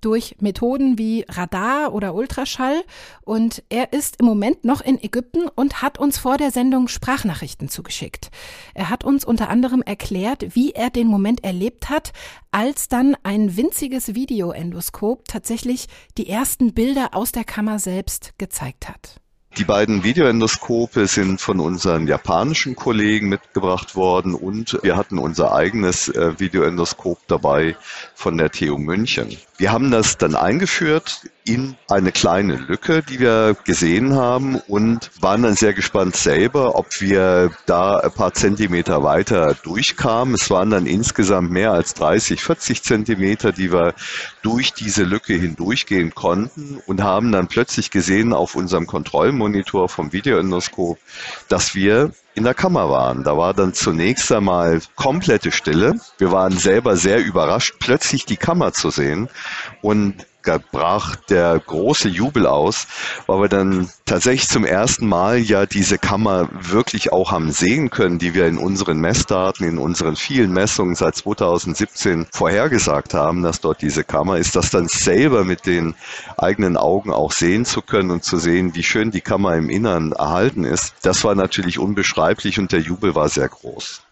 durch 0.00 0.36
Methoden 0.40 0.98
wie 0.98 1.24
Radar 1.28 1.92
oder 1.92 2.14
Ultraschall. 2.14 2.82
Und 3.22 3.62
er 3.68 3.92
ist 3.92 4.20
im 4.20 4.26
Moment 4.26 4.64
noch 4.64 4.80
in 4.80 5.02
Ägypten 5.02 5.48
und 5.54 5.82
hat 5.82 5.98
uns 5.98 6.18
vor 6.18 6.36
der 6.36 6.50
Sendung 6.50 6.88
Sprachnachrichten 6.88 7.68
zugeschickt. 7.68 8.30
Er 8.74 8.90
hat 8.90 9.04
uns 9.04 9.24
unter 9.24 9.48
anderem 9.48 9.82
erklärt, 9.82 10.54
wie 10.54 10.72
er 10.72 10.90
den 10.90 11.08
Moment 11.08 11.44
erlebt 11.44 11.88
hat, 11.88 12.12
als 12.50 12.88
dann 12.88 13.16
ein 13.22 13.56
winziges 13.56 14.14
Videoendoskop 14.14 15.24
tatsächlich 15.26 15.86
die 16.16 16.28
ersten 16.28 16.72
Bilder 16.74 17.14
aus 17.14 17.32
der 17.32 17.44
Kammer 17.44 17.78
selbst 17.78 18.34
gezeigt 18.38 18.88
hat. 18.88 19.20
Die 19.56 19.64
beiden 19.64 20.04
Videoendoskope 20.04 21.06
sind 21.06 21.40
von 21.40 21.58
unseren 21.58 22.06
japanischen 22.06 22.76
Kollegen 22.76 23.28
mitgebracht 23.28 23.96
worden 23.96 24.34
und 24.34 24.78
wir 24.82 24.96
hatten 24.96 25.18
unser 25.18 25.52
eigenes 25.52 26.08
äh, 26.08 26.38
Videoendoskop 26.38 27.18
dabei 27.26 27.74
von 28.14 28.36
der 28.36 28.50
TU 28.50 28.78
München. 28.78 29.36
Wir 29.56 29.72
haben 29.72 29.90
das 29.90 30.16
dann 30.18 30.36
eingeführt 30.36 31.22
in 31.48 31.76
eine 31.88 32.12
kleine 32.12 32.56
Lücke, 32.56 33.02
die 33.02 33.18
wir 33.18 33.56
gesehen 33.64 34.14
haben 34.14 34.56
und 34.68 35.10
waren 35.20 35.42
dann 35.42 35.54
sehr 35.54 35.72
gespannt 35.72 36.14
selber, 36.14 36.76
ob 36.76 37.00
wir 37.00 37.50
da 37.64 37.98
ein 37.98 38.12
paar 38.12 38.34
Zentimeter 38.34 39.02
weiter 39.02 39.54
durchkamen. 39.62 40.34
Es 40.34 40.50
waren 40.50 40.70
dann 40.70 40.86
insgesamt 40.86 41.50
mehr 41.50 41.72
als 41.72 41.94
30, 41.94 42.42
40 42.42 42.82
Zentimeter, 42.82 43.52
die 43.52 43.72
wir 43.72 43.94
durch 44.42 44.74
diese 44.74 45.04
Lücke 45.04 45.34
hindurchgehen 45.34 46.14
konnten 46.14 46.82
und 46.86 47.02
haben 47.02 47.32
dann 47.32 47.48
plötzlich 47.48 47.90
gesehen 47.90 48.34
auf 48.34 48.54
unserem 48.54 48.86
Kontrollmonitor 48.86 49.88
vom 49.88 50.12
Videoendoskop, 50.12 50.98
dass 51.48 51.74
wir 51.74 52.12
in 52.38 52.44
der 52.44 52.54
Kammer 52.54 52.88
waren. 52.88 53.24
Da 53.24 53.36
war 53.36 53.52
dann 53.52 53.74
zunächst 53.74 54.30
einmal 54.30 54.80
komplette 54.94 55.50
Stille. 55.50 55.96
Wir 56.18 56.30
waren 56.30 56.56
selber 56.56 56.96
sehr 56.96 57.22
überrascht, 57.22 57.74
plötzlich 57.80 58.26
die 58.26 58.36
Kammer 58.36 58.72
zu 58.72 58.90
sehen. 58.90 59.28
Und 59.82 60.26
da 60.48 60.58
brach 60.58 61.16
der 61.16 61.58
große 61.58 62.08
Jubel 62.08 62.46
aus, 62.46 62.86
weil 63.26 63.42
wir 63.42 63.48
dann 63.48 63.90
tatsächlich 64.06 64.48
zum 64.48 64.64
ersten 64.64 65.06
Mal 65.06 65.38
ja 65.38 65.66
diese 65.66 65.98
Kammer 65.98 66.48
wirklich 66.52 67.12
auch 67.12 67.32
haben 67.32 67.52
sehen 67.52 67.90
können, 67.90 68.18
die 68.18 68.32
wir 68.32 68.46
in 68.46 68.56
unseren 68.56 68.98
Messdaten, 68.98 69.68
in 69.68 69.76
unseren 69.76 70.16
vielen 70.16 70.52
Messungen 70.52 70.94
seit 70.94 71.16
2017 71.16 72.26
vorhergesagt 72.32 73.12
haben, 73.12 73.42
dass 73.42 73.60
dort 73.60 73.82
diese 73.82 74.04
Kammer 74.04 74.38
ist, 74.38 74.56
das 74.56 74.70
dann 74.70 74.88
selber 74.88 75.44
mit 75.44 75.66
den 75.66 75.94
eigenen 76.38 76.78
Augen 76.78 77.12
auch 77.12 77.32
sehen 77.32 77.66
zu 77.66 77.82
können 77.82 78.10
und 78.10 78.24
zu 78.24 78.38
sehen, 78.38 78.74
wie 78.74 78.82
schön 78.82 79.10
die 79.10 79.20
Kammer 79.20 79.54
im 79.56 79.68
Innern 79.68 80.12
erhalten 80.12 80.64
ist. 80.64 80.94
Das 81.02 81.24
war 81.24 81.34
natürlich 81.34 81.78
unbeschreiblich 81.78 82.58
und 82.58 82.72
der 82.72 82.80
Jubel 82.80 83.14
war 83.14 83.28
sehr 83.28 83.48
groß. 83.48 84.02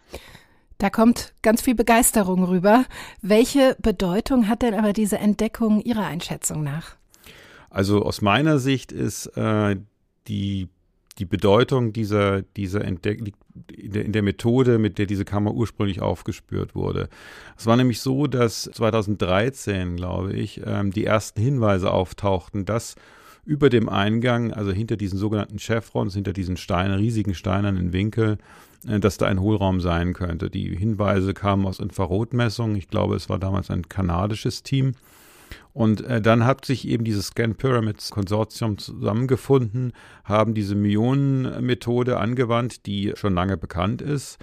Da 0.79 0.91
kommt 0.91 1.35
ganz 1.43 1.63
viel 1.63 1.75
Begeisterung 1.75 2.45
rüber. 2.45 2.85
Welche 3.23 3.77
Bedeutung 3.81 4.49
hat 4.49 4.63
denn 4.63 4.75
aber 4.75 4.93
diese 4.93 5.19
Entdeckung 5.19 5.81
Ihrer 5.81 6.07
Einschätzung 6.07 6.63
nach? 6.63 6.97
Also 7.71 8.03
aus 8.03 8.21
meiner 8.21 8.59
Sicht 8.59 8.93
ist 8.93 9.27
äh, 9.37 9.77
die, 10.29 10.69
die 11.19 11.25
Bedeutung 11.25 11.93
dieser, 11.93 12.43
dieser 12.43 12.85
Entdeckung 12.85 13.33
in 13.75 13.93
der, 13.93 14.05
in 14.05 14.25
Methode, 14.25 14.79
mit 14.79 14.99
der 14.99 15.07
diese 15.07 15.25
Kammer 15.25 15.55
ursprünglich 15.55 16.03
aufgespürt 16.03 16.75
wurde. 16.75 17.09
Es 17.57 17.65
war 17.65 17.77
nämlich 17.77 18.01
so, 18.01 18.27
dass 18.27 18.65
2013, 18.65 19.97
glaube 19.97 20.35
ich, 20.35 20.61
ähm, 20.65 20.91
die 20.91 21.07
ersten 21.07 21.41
Hinweise 21.41 21.91
auftauchten, 21.91 22.67
dass 22.67 22.97
über 23.47 23.71
dem 23.71 23.89
Eingang, 23.89 24.53
also 24.53 24.73
hinter 24.73 24.97
diesen 24.97 25.19
sogenannten 25.19 25.59
Chevrons, 25.59 26.15
hinter 26.15 26.35
diesen 26.35 26.57
Steinen, 26.59 26.99
riesigen 26.99 27.35
steinernen 27.35 27.93
Winkel, 27.93 28.35
äh, 28.35 28.66
dass 28.85 29.19
da 29.19 29.27
ein 29.27 29.41
Hohlraum 29.41 29.81
sein 29.81 30.13
könnte. 30.13 30.51
Die 30.51 30.77
Hinweise 30.77 31.35
kamen 31.35 31.67
aus 31.67 31.81
Infrarotmessungen. 31.81 32.77
Ich 32.77 32.89
glaube, 32.89 33.17
es 33.17 33.29
war 33.29 33.39
damals 33.39 33.71
ein 33.71 33.89
kanadisches 33.89 34.63
Team. 34.63 34.95
Und 35.73 36.01
äh, 36.03 36.23
dann 36.23 36.45
hat 36.47 36.65
sich 36.65 36.89
eben 36.89 37.05
dieses 37.05 37.29
Scan 37.29 37.55
Pyramids 37.55 38.11
Konsortium 38.11 38.79
zusammengefunden, 38.79 39.93
haben 40.25 40.55
diese 40.55 40.75
Myonenmethode 40.75 42.19
angewandt, 42.19 42.87
die 42.87 43.13
schon 43.15 43.35
lange 43.35 43.57
bekannt 43.57 44.01
ist, 44.01 44.39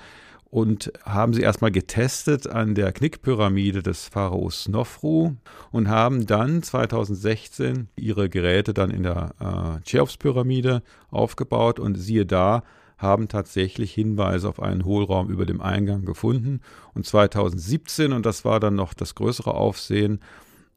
und 0.54 0.94
haben 1.04 1.34
sie 1.34 1.42
erstmal 1.42 1.72
getestet 1.72 2.46
an 2.46 2.75
der 2.75 2.92
Knickpyramide 2.92 3.82
des 3.82 4.08
Pharaos 4.08 4.66
Snofru 4.66 5.32
und 5.72 5.90
haben 5.90 6.28
dann 6.28 6.62
2016 6.62 7.88
ihre 7.96 8.30
Geräte 8.30 8.75
dann 8.75 8.92
in 8.92 9.02
der 9.02 9.34
äh, 9.40 9.82
Cheops-Pyramide 9.84 10.84
aufgebaut 11.10 11.80
und 11.80 11.96
siehe 11.96 12.28
da, 12.28 12.62
haben 13.03 13.27
tatsächlich 13.27 13.93
Hinweise 13.93 14.50
auf 14.50 14.60
einen 14.60 14.86
Hohlraum 14.86 15.29
über 15.29 15.45
dem 15.45 15.62
Eingang 15.62 16.05
gefunden. 16.05 16.62
Und 16.95 17.05
2017, 17.05 18.13
und 18.13 18.25
das 18.25 18.43
war 18.45 18.60
dann 18.60 18.75
noch 18.75 18.95
das 18.95 19.13
größere 19.13 19.53
Aufsehen, 19.53 20.19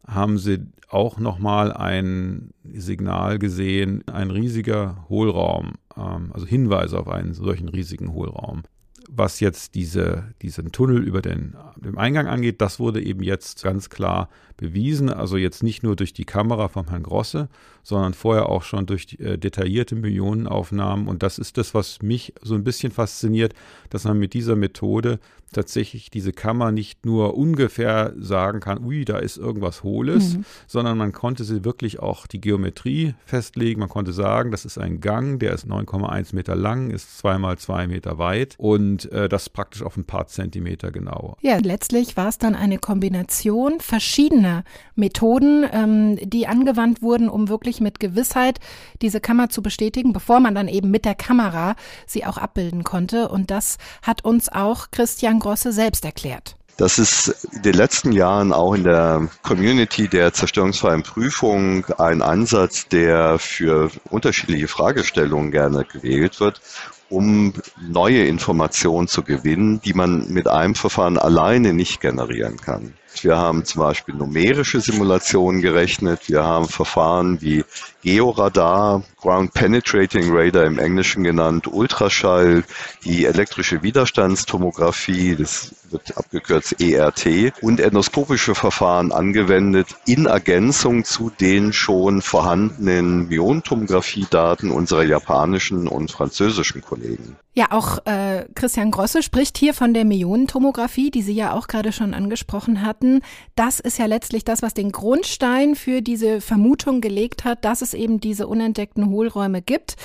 haben 0.06 0.36
sie 0.36 0.66
auch 0.88 1.18
nochmal 1.18 1.72
ein 1.72 2.50
Signal 2.64 3.38
gesehen, 3.38 4.04
ein 4.06 4.30
riesiger 4.30 5.06
Hohlraum, 5.08 5.72
ähm, 5.96 6.30
also 6.32 6.46
Hinweise 6.46 6.98
auf 6.98 7.08
einen 7.08 7.32
solchen 7.32 7.68
riesigen 7.68 8.12
Hohlraum 8.12 8.64
was 9.08 9.40
jetzt 9.40 9.74
diese, 9.74 10.34
diesen 10.42 10.72
Tunnel 10.72 11.02
über 11.02 11.22
den, 11.22 11.54
den 11.76 11.96
Eingang 11.96 12.26
angeht, 12.26 12.60
das 12.60 12.78
wurde 12.78 13.02
eben 13.02 13.22
jetzt 13.22 13.62
ganz 13.62 13.90
klar 13.90 14.28
bewiesen. 14.56 15.10
Also 15.10 15.36
jetzt 15.36 15.62
nicht 15.62 15.82
nur 15.82 15.96
durch 15.96 16.12
die 16.12 16.24
Kamera 16.24 16.68
von 16.68 16.88
Herrn 16.88 17.02
Grosse, 17.02 17.48
sondern 17.82 18.14
vorher 18.14 18.48
auch 18.48 18.62
schon 18.62 18.86
durch 18.86 19.06
die, 19.06 19.20
äh, 19.20 19.38
detaillierte 19.38 19.94
Millionenaufnahmen. 19.94 21.08
Und 21.08 21.22
das 21.22 21.38
ist 21.38 21.58
das, 21.58 21.74
was 21.74 22.02
mich 22.02 22.34
so 22.42 22.54
ein 22.54 22.64
bisschen 22.64 22.92
fasziniert, 22.92 23.54
dass 23.90 24.04
man 24.04 24.18
mit 24.18 24.34
dieser 24.34 24.56
Methode 24.56 25.18
tatsächlich 25.52 26.10
diese 26.10 26.32
Kammer 26.32 26.72
nicht 26.72 27.06
nur 27.06 27.36
ungefähr 27.36 28.12
sagen 28.18 28.60
kann, 28.60 28.84
ui, 28.84 29.04
da 29.04 29.18
ist 29.18 29.36
irgendwas 29.36 29.82
Hohles, 29.82 30.36
mhm. 30.36 30.44
sondern 30.66 30.98
man 30.98 31.12
konnte 31.12 31.44
sie 31.44 31.64
wirklich 31.64 32.00
auch 32.00 32.26
die 32.26 32.40
Geometrie 32.40 33.14
festlegen. 33.24 33.80
Man 33.80 33.88
konnte 33.88 34.12
sagen, 34.12 34.50
das 34.50 34.64
ist 34.64 34.78
ein 34.78 35.00
Gang, 35.00 35.38
der 35.38 35.52
ist 35.52 35.66
9,1 35.66 36.34
Meter 36.34 36.54
lang, 36.56 36.90
ist 36.90 37.18
zweimal 37.18 37.58
zwei 37.58 37.86
Meter 37.86 38.18
weit 38.18 38.54
und 38.58 39.10
äh, 39.12 39.28
das 39.28 39.48
praktisch 39.48 39.82
auf 39.82 39.96
ein 39.96 40.04
paar 40.04 40.26
Zentimeter 40.26 40.90
genau. 40.90 41.36
Ja, 41.40 41.58
letztlich 41.58 42.16
war 42.16 42.28
es 42.28 42.38
dann 42.38 42.54
eine 42.54 42.78
Kombination 42.78 43.80
verschiedener 43.80 44.64
Methoden, 44.94 45.64
ähm, 45.72 46.18
die 46.22 46.46
angewandt 46.46 47.02
wurden, 47.02 47.28
um 47.28 47.48
wirklich 47.48 47.80
mit 47.80 48.00
Gewissheit 48.00 48.58
diese 49.00 49.20
Kammer 49.20 49.48
zu 49.48 49.62
bestätigen, 49.62 50.12
bevor 50.12 50.40
man 50.40 50.54
dann 50.54 50.68
eben 50.68 50.90
mit 50.90 51.04
der 51.04 51.14
Kamera 51.14 51.76
sie 52.06 52.24
auch 52.24 52.36
abbilden 52.36 52.84
konnte. 52.84 53.28
Und 53.28 53.50
das 53.50 53.78
hat 54.02 54.24
uns 54.24 54.48
auch 54.50 54.90
Christian 54.90 55.35
Grosse 55.38 55.72
selbst 55.72 56.04
erklärt. 56.04 56.56
Das 56.76 56.98
ist 56.98 57.28
in 57.52 57.62
den 57.62 57.74
letzten 57.74 58.12
Jahren 58.12 58.52
auch 58.52 58.74
in 58.74 58.84
der 58.84 59.28
Community 59.42 60.08
der 60.08 60.34
zerstörungsfreien 60.34 61.02
Prüfung 61.02 61.86
ein 61.98 62.20
Ansatz, 62.20 62.86
der 62.88 63.38
für 63.38 63.90
unterschiedliche 64.10 64.68
Fragestellungen 64.68 65.52
gerne 65.52 65.86
gewählt 65.86 66.38
wird, 66.38 66.60
um 67.08 67.54
neue 67.80 68.26
Informationen 68.26 69.08
zu 69.08 69.22
gewinnen, 69.22 69.80
die 69.80 69.94
man 69.94 70.28
mit 70.28 70.48
einem 70.48 70.74
Verfahren 70.74 71.16
alleine 71.16 71.72
nicht 71.72 72.02
generieren 72.02 72.58
kann. 72.58 72.92
Wir 73.24 73.36
haben 73.36 73.64
zum 73.64 73.82
Beispiel 73.82 74.14
numerische 74.14 74.80
Simulationen 74.80 75.62
gerechnet. 75.62 76.28
Wir 76.28 76.44
haben 76.44 76.68
Verfahren 76.68 77.40
wie 77.40 77.64
Georadar, 78.02 79.02
Ground 79.20 79.52
Penetrating 79.52 80.26
Radar 80.28 80.64
im 80.64 80.78
Englischen 80.78 81.24
genannt, 81.24 81.66
Ultraschall, 81.66 82.62
die 83.04 83.24
elektrische 83.24 83.82
Widerstandstomographie, 83.82 85.34
das 85.34 85.74
wird 85.90 86.16
abgekürzt 86.16 86.80
ERT, 86.80 87.52
und 87.62 87.80
endoskopische 87.80 88.54
Verfahren 88.54 89.10
angewendet 89.10 89.88
in 90.06 90.26
Ergänzung 90.26 91.04
zu 91.04 91.30
den 91.30 91.72
schon 91.72 92.22
vorhandenen 92.22 93.26
Myontomographie-Daten 93.28 94.70
unserer 94.70 95.02
japanischen 95.02 95.88
und 95.88 96.12
französischen 96.12 96.82
Kollegen. 96.82 97.36
Ja, 97.54 97.68
auch 97.70 98.04
äh, 98.04 98.44
Christian 98.54 98.90
Grosse 98.90 99.22
spricht 99.22 99.56
hier 99.56 99.72
von 99.72 99.94
der 99.94 100.04
Myonentomographie, 100.04 101.10
die 101.10 101.22
Sie 101.22 101.32
ja 101.32 101.54
auch 101.54 101.68
gerade 101.68 101.90
schon 101.90 102.12
angesprochen 102.12 102.82
hatten. 102.82 103.05
Das 103.54 103.80
ist 103.80 103.98
ja 103.98 104.06
letztlich 104.06 104.44
das, 104.44 104.62
was 104.62 104.74
den 104.74 104.92
Grundstein 104.92 105.74
für 105.74 106.02
diese 106.02 106.40
Vermutung 106.40 107.00
gelegt 107.00 107.44
hat, 107.44 107.64
dass 107.64 107.82
es 107.82 107.94
eben 107.94 108.20
diese 108.20 108.46
unentdeckten 108.46 109.08
Hohlräume 109.08 109.62
gibt. 109.62 109.96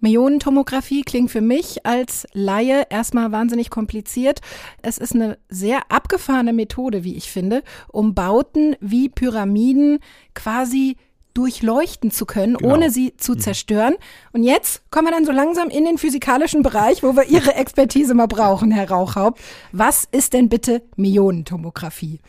Millionentomographie 0.00 1.02
klingt 1.02 1.30
für 1.30 1.40
mich 1.40 1.84
als 1.84 2.26
Laie 2.32 2.86
erstmal 2.90 3.32
wahnsinnig 3.32 3.70
kompliziert. 3.70 4.40
Es 4.82 4.98
ist 4.98 5.14
eine 5.14 5.38
sehr 5.48 5.90
abgefahrene 5.90 6.52
Methode, 6.52 7.04
wie 7.04 7.16
ich 7.16 7.30
finde, 7.30 7.62
um 7.88 8.14
Bauten 8.14 8.76
wie 8.80 9.08
Pyramiden 9.08 9.98
quasi 10.34 10.96
durchleuchten 11.38 12.10
zu 12.10 12.26
können, 12.26 12.56
genau. 12.56 12.74
ohne 12.74 12.90
sie 12.90 13.16
zu 13.16 13.32
mhm. 13.32 13.38
zerstören. 13.38 13.94
Und 14.32 14.42
jetzt 14.42 14.82
kommen 14.90 15.06
wir 15.06 15.12
dann 15.12 15.24
so 15.24 15.30
langsam 15.30 15.68
in 15.68 15.84
den 15.84 15.96
physikalischen 15.96 16.64
Bereich, 16.64 17.04
wo 17.04 17.14
wir 17.14 17.26
Ihre 17.28 17.54
Expertise 17.54 18.12
mal 18.14 18.26
brauchen, 18.26 18.72
Herr 18.72 18.90
Rauchhaupt. 18.90 19.40
Was 19.70 20.08
ist 20.10 20.32
denn 20.32 20.48
bitte 20.48 20.82
Myonentomographie? 20.96 22.20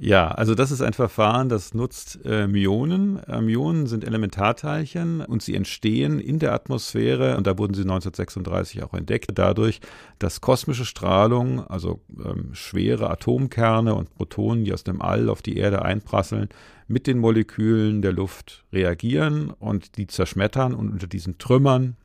Ja, 0.00 0.28
also 0.28 0.54
das 0.54 0.70
ist 0.70 0.80
ein 0.80 0.92
Verfahren, 0.92 1.48
das 1.48 1.74
nutzt 1.74 2.20
äh, 2.24 2.46
Myonen. 2.46 3.20
Äh, 3.24 3.40
Myonen 3.40 3.88
sind 3.88 4.04
Elementarteilchen 4.04 5.22
und 5.22 5.42
sie 5.42 5.56
entstehen 5.56 6.20
in 6.20 6.38
der 6.38 6.52
Atmosphäre 6.52 7.36
und 7.36 7.48
da 7.48 7.58
wurden 7.58 7.74
sie 7.74 7.82
1936 7.82 8.84
auch 8.84 8.94
entdeckt, 8.94 9.32
dadurch, 9.34 9.80
dass 10.20 10.40
kosmische 10.40 10.84
Strahlung, 10.84 11.66
also 11.66 12.00
ähm, 12.24 12.50
schwere 12.52 13.10
Atomkerne 13.10 13.96
und 13.96 14.14
Protonen, 14.14 14.64
die 14.64 14.72
aus 14.72 14.84
dem 14.84 15.02
All 15.02 15.28
auf 15.28 15.42
die 15.42 15.56
Erde 15.56 15.82
einprasseln, 15.82 16.48
mit 16.86 17.08
den 17.08 17.18
Molekülen 17.18 18.00
der 18.00 18.12
Luft 18.12 18.64
reagieren 18.72 19.50
und 19.50 19.96
die 19.96 20.06
zerschmettern 20.06 20.74
und 20.74 20.90
unter 20.90 21.08
diesen 21.08 21.38
Trümmern 21.38 21.96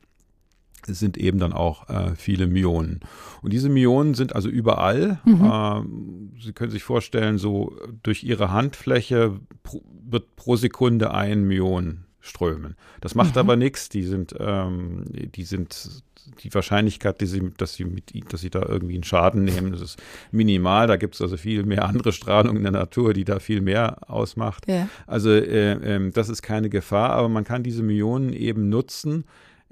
sind 0.86 1.16
eben 1.16 1.38
dann 1.38 1.52
auch 1.52 1.88
äh, 1.88 2.14
viele 2.16 2.46
Myonen. 2.46 3.00
Und 3.42 3.52
diese 3.52 3.68
Myonen 3.68 4.14
sind 4.14 4.34
also 4.34 4.48
überall. 4.48 5.20
Mhm. 5.24 5.44
Äh, 5.44 6.42
Sie 6.42 6.52
können 6.52 6.70
sich 6.70 6.82
vorstellen, 6.82 7.38
so 7.38 7.76
durch 8.02 8.24
Ihre 8.24 8.50
Handfläche 8.50 9.40
pro, 9.62 9.82
wird 10.06 10.36
pro 10.36 10.56
Sekunde 10.56 11.12
ein 11.14 11.44
Myon 11.44 12.04
strömen. 12.20 12.76
Das 13.00 13.14
macht 13.14 13.34
mhm. 13.34 13.40
aber 13.40 13.56
nichts. 13.56 13.88
Die 13.88 14.02
sind, 14.02 14.34
ähm, 14.38 15.04
die 15.10 15.44
sind 15.44 16.02
die 16.42 16.52
Wahrscheinlichkeit, 16.52 17.20
die 17.20 17.26
sie, 17.26 17.50
dass 17.56 17.74
sie 17.74 17.84
mit, 17.84 18.10
dass 18.32 18.40
sie 18.40 18.50
da 18.50 18.62
irgendwie 18.66 18.94
einen 18.94 19.04
Schaden 19.04 19.44
nehmen, 19.44 19.72
das 19.72 19.80
ist 19.80 20.02
minimal. 20.30 20.86
Da 20.86 20.96
gibt 20.96 21.14
es 21.14 21.22
also 21.22 21.36
viel 21.36 21.64
mehr 21.64 21.84
andere 21.84 22.12
Strahlung 22.12 22.56
in 22.56 22.62
der 22.62 22.72
Natur, 22.72 23.12
die 23.12 23.24
da 23.24 23.38
viel 23.38 23.60
mehr 23.60 24.10
ausmacht. 24.10 24.66
Ja. 24.66 24.88
Also 25.06 25.30
äh, 25.30 25.72
äh, 25.72 26.10
das 26.10 26.28
ist 26.28 26.42
keine 26.42 26.70
Gefahr, 26.70 27.10
aber 27.10 27.28
man 27.28 27.44
kann 27.44 27.62
diese 27.62 27.82
Myonen 27.82 28.32
eben 28.32 28.68
nutzen, 28.68 29.24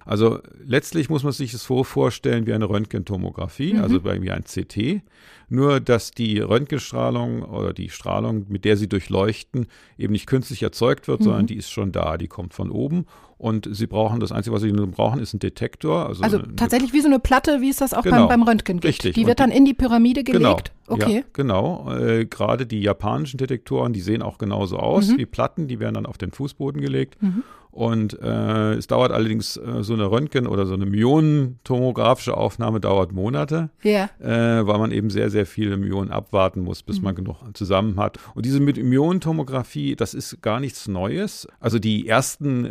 also 0.04 0.40
letztlich 0.64 1.08
muss 1.08 1.22
man 1.22 1.32
sich 1.32 1.52
das 1.52 1.64
so 1.64 1.84
vorstellen 1.84 2.46
wie 2.46 2.52
eine 2.52 2.68
Röntgentomographie, 2.68 3.74
mhm. 3.74 3.82
also 3.82 4.04
wie 4.04 4.30
ein 4.30 4.44
CT. 4.44 5.02
Nur, 5.48 5.80
dass 5.80 6.10
die 6.10 6.38
Röntgenstrahlung 6.38 7.42
oder 7.42 7.72
die 7.72 7.90
Strahlung, 7.90 8.46
mit 8.48 8.64
der 8.64 8.76
sie 8.76 8.88
durchleuchten, 8.88 9.66
eben 9.98 10.12
nicht 10.12 10.26
künstlich 10.26 10.62
erzeugt 10.62 11.08
wird, 11.08 11.20
mhm. 11.20 11.24
sondern 11.24 11.46
die 11.46 11.56
ist 11.56 11.70
schon 11.70 11.92
da, 11.92 12.16
die 12.16 12.28
kommt 12.28 12.54
von 12.54 12.70
oben. 12.70 13.06
Und 13.42 13.68
sie 13.72 13.88
brauchen, 13.88 14.20
das 14.20 14.30
Einzige, 14.30 14.54
was 14.54 14.62
sie 14.62 14.70
nur 14.70 14.86
brauchen, 14.86 15.20
ist 15.20 15.34
ein 15.34 15.40
Detektor. 15.40 16.06
Also, 16.06 16.22
also 16.22 16.38
eine, 16.38 16.54
tatsächlich 16.54 16.92
wie 16.92 17.00
so 17.00 17.08
eine 17.08 17.18
Platte, 17.18 17.60
wie 17.60 17.70
es 17.70 17.78
das 17.78 17.92
auch 17.92 18.04
genau, 18.04 18.28
beim, 18.28 18.38
beim 18.38 18.42
Röntgen 18.44 18.76
gibt. 18.76 18.84
Richtig. 18.84 19.16
Die 19.16 19.26
wird 19.26 19.40
dann 19.40 19.50
in 19.50 19.64
die 19.64 19.74
Pyramide 19.74 20.22
genau, 20.22 20.50
gelegt. 20.50 20.70
Genau, 20.86 21.02
okay. 21.02 21.16
Ja, 21.16 21.22
genau. 21.32 21.92
Äh, 21.92 22.26
Gerade 22.26 22.66
die 22.66 22.80
japanischen 22.82 23.38
Detektoren, 23.38 23.92
die 23.92 24.00
sehen 24.00 24.22
auch 24.22 24.38
genauso 24.38 24.76
aus 24.76 25.08
mhm. 25.08 25.18
wie 25.18 25.26
Platten, 25.26 25.66
die 25.66 25.80
werden 25.80 25.94
dann 25.94 26.06
auf 26.06 26.18
den 26.18 26.30
Fußboden 26.30 26.80
gelegt. 26.80 27.20
Mhm. 27.20 27.42
Und 27.72 28.20
äh, 28.20 28.74
es 28.74 28.86
dauert 28.86 29.12
allerdings 29.12 29.56
äh, 29.56 29.82
so 29.82 29.94
eine 29.94 30.04
Röntgen- 30.04 30.46
oder 30.46 30.66
so 30.66 30.74
eine 30.74 30.84
Myonentomografische 30.84 32.36
Aufnahme 32.36 32.80
dauert 32.80 33.12
Monate, 33.12 33.70
ja. 33.82 34.10
äh, 34.20 34.66
weil 34.66 34.78
man 34.78 34.92
eben 34.92 35.08
sehr, 35.08 35.30
sehr 35.30 35.46
viele 35.46 35.78
Myonen 35.78 36.10
abwarten 36.10 36.60
muss, 36.60 36.82
bis 36.82 36.98
mhm. 36.98 37.04
man 37.04 37.14
genug 37.14 37.36
zusammen 37.54 37.98
hat. 37.98 38.18
Und 38.34 38.44
diese 38.44 38.60
mit 38.60 38.76
Myonentomographie, 38.76 39.96
das 39.96 40.12
ist 40.12 40.42
gar 40.42 40.60
nichts 40.60 40.86
Neues. 40.86 41.48
Also 41.60 41.78
die 41.78 42.06
ersten 42.06 42.70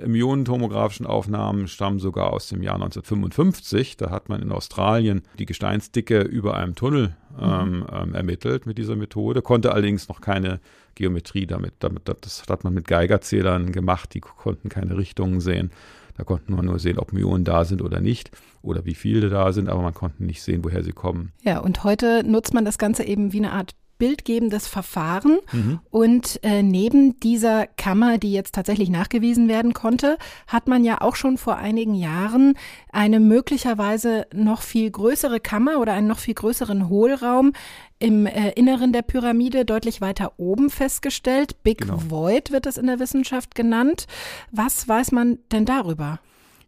myonentomografischen 0.61 1.05
Aufnahmen 1.05 1.67
stammen 1.67 1.99
sogar 1.99 2.31
aus 2.31 2.47
dem 2.47 2.61
Jahr 2.63 2.75
1955. 2.75 3.97
Da 3.97 4.09
hat 4.09 4.29
man 4.29 4.41
in 4.41 4.51
Australien 4.51 5.23
die 5.39 5.45
Gesteinsdicke 5.45 6.21
über 6.21 6.55
einem 6.55 6.75
Tunnel 6.75 7.15
mhm. 7.37 7.43
ähm, 7.43 7.85
ähm, 7.91 8.15
ermittelt 8.15 8.65
mit 8.65 8.77
dieser 8.77 8.95
Methode, 8.95 9.41
konnte 9.41 9.71
allerdings 9.71 10.07
noch 10.07 10.21
keine 10.21 10.59
Geometrie 10.95 11.47
damit. 11.47 11.73
damit 11.79 12.03
das 12.05 12.43
hat 12.47 12.63
man 12.63 12.73
mit 12.73 12.87
Geigerzählern 12.87 13.71
gemacht, 13.71 14.13
die 14.13 14.21
konnten 14.21 14.69
keine 14.69 14.97
Richtungen 14.97 15.41
sehen. 15.41 15.71
Da 16.17 16.25
konnten 16.25 16.53
wir 16.55 16.61
nur 16.61 16.77
sehen, 16.77 16.99
ob 16.99 17.13
Myonen 17.13 17.45
da 17.45 17.63
sind 17.63 17.81
oder 17.81 18.01
nicht 18.01 18.31
oder 18.61 18.85
wie 18.85 18.95
viele 18.95 19.29
da 19.29 19.53
sind, 19.53 19.69
aber 19.69 19.81
man 19.81 19.93
konnte 19.93 20.23
nicht 20.23 20.43
sehen, 20.43 20.63
woher 20.63 20.83
sie 20.83 20.91
kommen. 20.91 21.31
Ja, 21.41 21.59
und 21.59 21.83
heute 21.83 22.23
nutzt 22.23 22.53
man 22.53 22.65
das 22.65 22.77
Ganze 22.77 23.05
eben 23.05 23.33
wie 23.33 23.37
eine 23.37 23.53
Art 23.53 23.71
bildgebendes 24.01 24.65
Verfahren. 24.65 25.37
Mhm. 25.51 25.79
Und 25.91 26.39
äh, 26.41 26.63
neben 26.63 27.19
dieser 27.19 27.67
Kammer, 27.67 28.17
die 28.17 28.33
jetzt 28.33 28.55
tatsächlich 28.55 28.89
nachgewiesen 28.89 29.47
werden 29.47 29.75
konnte, 29.75 30.17
hat 30.47 30.67
man 30.67 30.83
ja 30.83 31.01
auch 31.01 31.15
schon 31.15 31.37
vor 31.37 31.57
einigen 31.57 31.93
Jahren 31.93 32.55
eine 32.91 33.19
möglicherweise 33.19 34.25
noch 34.33 34.63
viel 34.63 34.89
größere 34.89 35.39
Kammer 35.39 35.79
oder 35.79 35.93
einen 35.93 36.07
noch 36.07 36.17
viel 36.17 36.33
größeren 36.33 36.89
Hohlraum 36.89 37.53
im 37.99 38.25
äh, 38.25 38.49
Inneren 38.53 38.91
der 38.91 39.03
Pyramide 39.03 39.65
deutlich 39.65 40.01
weiter 40.01 40.33
oben 40.37 40.71
festgestellt. 40.71 41.61
Big 41.61 41.81
genau. 41.81 42.01
Void 42.07 42.51
wird 42.51 42.65
es 42.65 42.77
in 42.77 42.87
der 42.87 42.97
Wissenschaft 42.97 43.53
genannt. 43.53 44.07
Was 44.51 44.87
weiß 44.87 45.11
man 45.11 45.37
denn 45.51 45.65
darüber? 45.65 46.19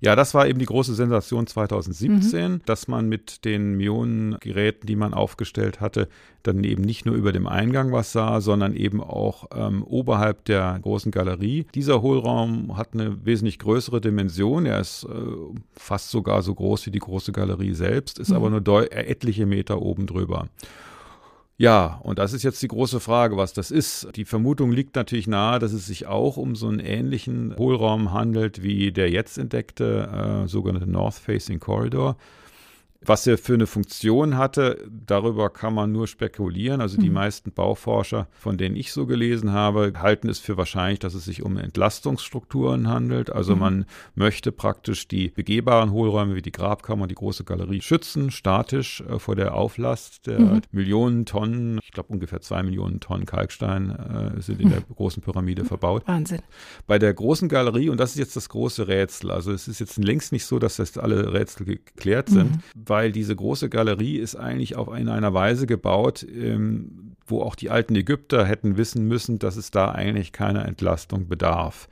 Ja, 0.04 0.18
das 0.18 0.34
war 0.34 0.48
eben 0.48 0.60
die 0.60 0.66
große 0.66 0.96
Sensation 0.96 1.48
2017, 1.48 2.52
mhm. 2.52 2.62
dass 2.66 2.90
man 2.90 3.08
mit 3.08 3.46
den 3.46 3.78
Mionengeräten, 3.78 4.86
die 4.86 4.98
man 4.98 5.14
aufgestellt 5.14 5.80
hatte, 5.80 6.10
dann 6.44 6.62
eben 6.66 6.84
nicht 6.84 7.06
nur 7.06 7.16
über 7.16 7.32
dem 7.32 7.48
Eingang 7.48 7.94
was 7.94 8.12
sah, 8.12 8.42
sondern 8.42 8.76
eben 8.76 9.02
auch 9.02 9.46
ähm, 9.56 9.82
oberhalb 9.82 10.44
der 10.44 10.78
großen 10.82 11.10
Galerie. 11.10 11.68
Dieser 11.74 12.02
Hohlraum 12.02 12.76
hat 12.76 12.90
eine 12.94 13.26
wesentlich 13.26 13.60
größere 13.60 14.02
Dimension. 14.02 14.66
Er 14.66 14.82
ist 14.82 15.06
äh, 15.06 15.08
fast 15.72 16.10
sogar 16.10 16.42
so 16.42 16.54
groß 16.54 16.86
wie 16.88 16.92
die 16.92 17.00
große 17.00 17.32
Galerie 17.32 17.74
selbst, 17.74 18.20
ist 18.20 18.32
mhm. 18.32 18.36
aber 18.36 18.50
nur 18.50 18.92
etliche 18.92 19.46
Meter 19.46 19.82
oben 19.82 20.06
drüber. 20.06 20.50
Ja, 21.58 22.00
und 22.04 22.18
das 22.18 22.34
ist 22.34 22.44
jetzt 22.44 22.62
die 22.64 22.68
große 22.68 23.00
Frage, 23.00 23.38
was 23.38 23.54
das 23.54 23.70
ist. 23.70 24.08
Die 24.16 24.26
Vermutung 24.26 24.72
liegt 24.72 24.96
natürlich 24.96 25.28
nahe, 25.28 25.60
dass 25.60 25.72
es 25.72 25.86
sich 25.86 26.08
auch 26.08 26.36
um 26.36 26.56
so 26.56 26.68
einen 26.68 26.80
ähnlichen 26.80 27.56
Hohlraum 27.58 28.12
handelt 28.12 28.64
wie 28.64 28.92
der 28.92 29.12
jetzt 29.12 29.38
entdeckte 29.38 30.44
äh, 30.46 30.48
sogenannte 30.48 30.90
North 30.90 31.16
Facing 31.16 31.60
Corridor. 31.60 32.18
Was 33.06 33.28
er 33.28 33.38
für 33.38 33.54
eine 33.54 33.68
Funktion 33.68 34.38
hatte, 34.38 34.86
darüber 34.90 35.50
kann 35.50 35.74
man 35.74 35.92
nur 35.92 36.08
spekulieren. 36.08 36.82
Also 36.82 36.98
die 36.98 37.10
mhm. 37.10 37.16
meisten 37.16 37.52
Bauforscher, 37.52 38.28
von 38.32 38.58
denen 38.58 38.76
ich 38.76 38.94
so 38.94 39.06
gelesen 39.06 39.52
habe, 39.52 39.94
halten 39.98 40.30
es 40.30 40.40
für 40.40 40.58
wahrscheinlich, 40.58 41.00
dass 41.00 41.14
es 41.14 41.26
sich 41.26 41.44
um 41.44 41.58
Entlastungsstrukturen 41.58 42.88
handelt. 42.88 43.32
Also 43.32 43.56
mhm. 43.56 43.60
man 43.60 43.86
möchte 44.16 44.52
praktisch 44.52 45.08
die 45.08 45.30
begehbaren 45.30 45.92
Hohlräume 45.92 46.36
wie 46.36 46.42
die 46.42 46.52
Grabkammer 46.52 47.08
die 47.08 47.16
große 47.16 47.44
Galerie 47.44 47.82
schützen, 47.82 48.32
statisch 48.32 49.02
äh, 49.02 49.20
vor 49.20 49.36
der 49.36 49.56
Auflast 49.56 50.28
der 50.28 50.40
mhm. 50.40 50.62
Millionen 50.72 51.26
Tonnen, 51.26 51.80
ich 51.84 51.92
glaube 51.92 52.14
ungefähr 52.14 52.42
zwei 52.42 52.64
Millionen 52.64 53.00
Tonnen 53.00 53.26
Kalkstein 53.26 53.90
äh, 54.38 54.42
sind 54.42 54.62
in 54.62 54.70
der 54.70 54.82
großen 54.82 55.22
Pyramide 55.22 55.66
verbaut. 55.66 56.08
Wahnsinn. 56.08 56.42
Bei 56.88 57.00
der 57.00 57.14
großen 57.14 57.50
Galerie, 57.50 57.90
und 57.90 58.00
das 58.00 58.12
ist 58.12 58.20
jetzt 58.20 58.36
das 58.36 58.50
große 58.50 58.88
Rätsel, 58.88 59.32
also 59.32 59.52
es 59.52 59.68
ist 59.68 59.80
jetzt 59.80 59.98
längst 59.98 60.32
nicht 60.32 60.46
so, 60.46 60.60
dass 60.60 60.78
das 60.78 60.98
alle 60.98 61.34
Rätsel 61.34 61.66
geklärt 61.66 62.30
sind, 62.30 62.52
mhm 62.52 62.93
weil 62.94 63.12
diese 63.12 63.36
große 63.36 63.70
Galerie 63.70 64.18
ist 64.18 64.36
eigentlich 64.36 64.76
auch 64.76 64.94
in 64.94 65.10
einer 65.10 65.34
Weise 65.34 65.66
gebaut, 65.66 66.24
ähm, 66.32 67.16
wo 67.26 67.42
auch 67.42 67.56
die 67.56 67.72
alten 67.72 67.96
Ägypter 67.96 68.46
hätten 68.46 68.78
wissen 68.78 69.08
müssen, 69.08 69.40
dass 69.40 69.56
es 69.56 69.72
da 69.72 69.90
eigentlich 69.90 70.32
keiner 70.32 70.68
Entlastung 70.68 71.28
bedarf. 71.28 71.90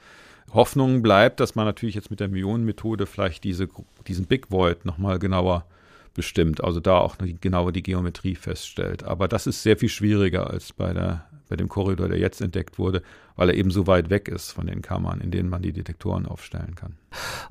Hoffnung 0.54 1.02
bleibt, 1.02 1.40
dass 1.40 1.56
man 1.56 1.66
natürlich 1.66 1.96
jetzt 1.96 2.12
mit 2.12 2.20
der 2.20 2.28
Millionenmethode 2.28 3.08
vielleicht 3.08 3.44
diese, 3.44 3.68
diesen 4.08 4.28
Big 4.28 4.52
Void 4.52 4.86
nochmal 4.86 5.18
genauer 5.18 5.66
bestimmt, 6.14 6.64
also 6.64 6.80
da 6.80 7.00
auch 7.00 7.16
genauer 7.18 7.72
die 7.72 7.82
Geometrie 7.82 8.36
feststellt. 8.36 9.04
Aber 9.04 9.28
das 9.28 9.48
ist 9.48 9.64
sehr 9.64 9.78
viel 9.78 9.90
schwieriger 9.90 10.52
als 10.52 10.72
bei 10.72 10.94
der 10.94 11.26
bei 11.52 11.58
dem 11.58 11.68
Korridor, 11.68 12.08
der 12.08 12.18
jetzt 12.18 12.42
entdeckt 12.42 12.80
wurde, 12.80 13.04
weil 13.36 13.50
er 13.50 13.56
eben 13.56 13.72
so 13.72 13.86
weit 13.86 14.10
weg 14.10 14.30
ist 14.30 14.52
von 14.52 14.68
den 14.68 14.82
Kammern, 14.82 15.20
in 15.20 15.32
denen 15.32 15.50
man 15.50 15.62
die 15.62 15.74
Detektoren 15.74 16.26
aufstellen 16.26 16.76
kann. 16.76 16.96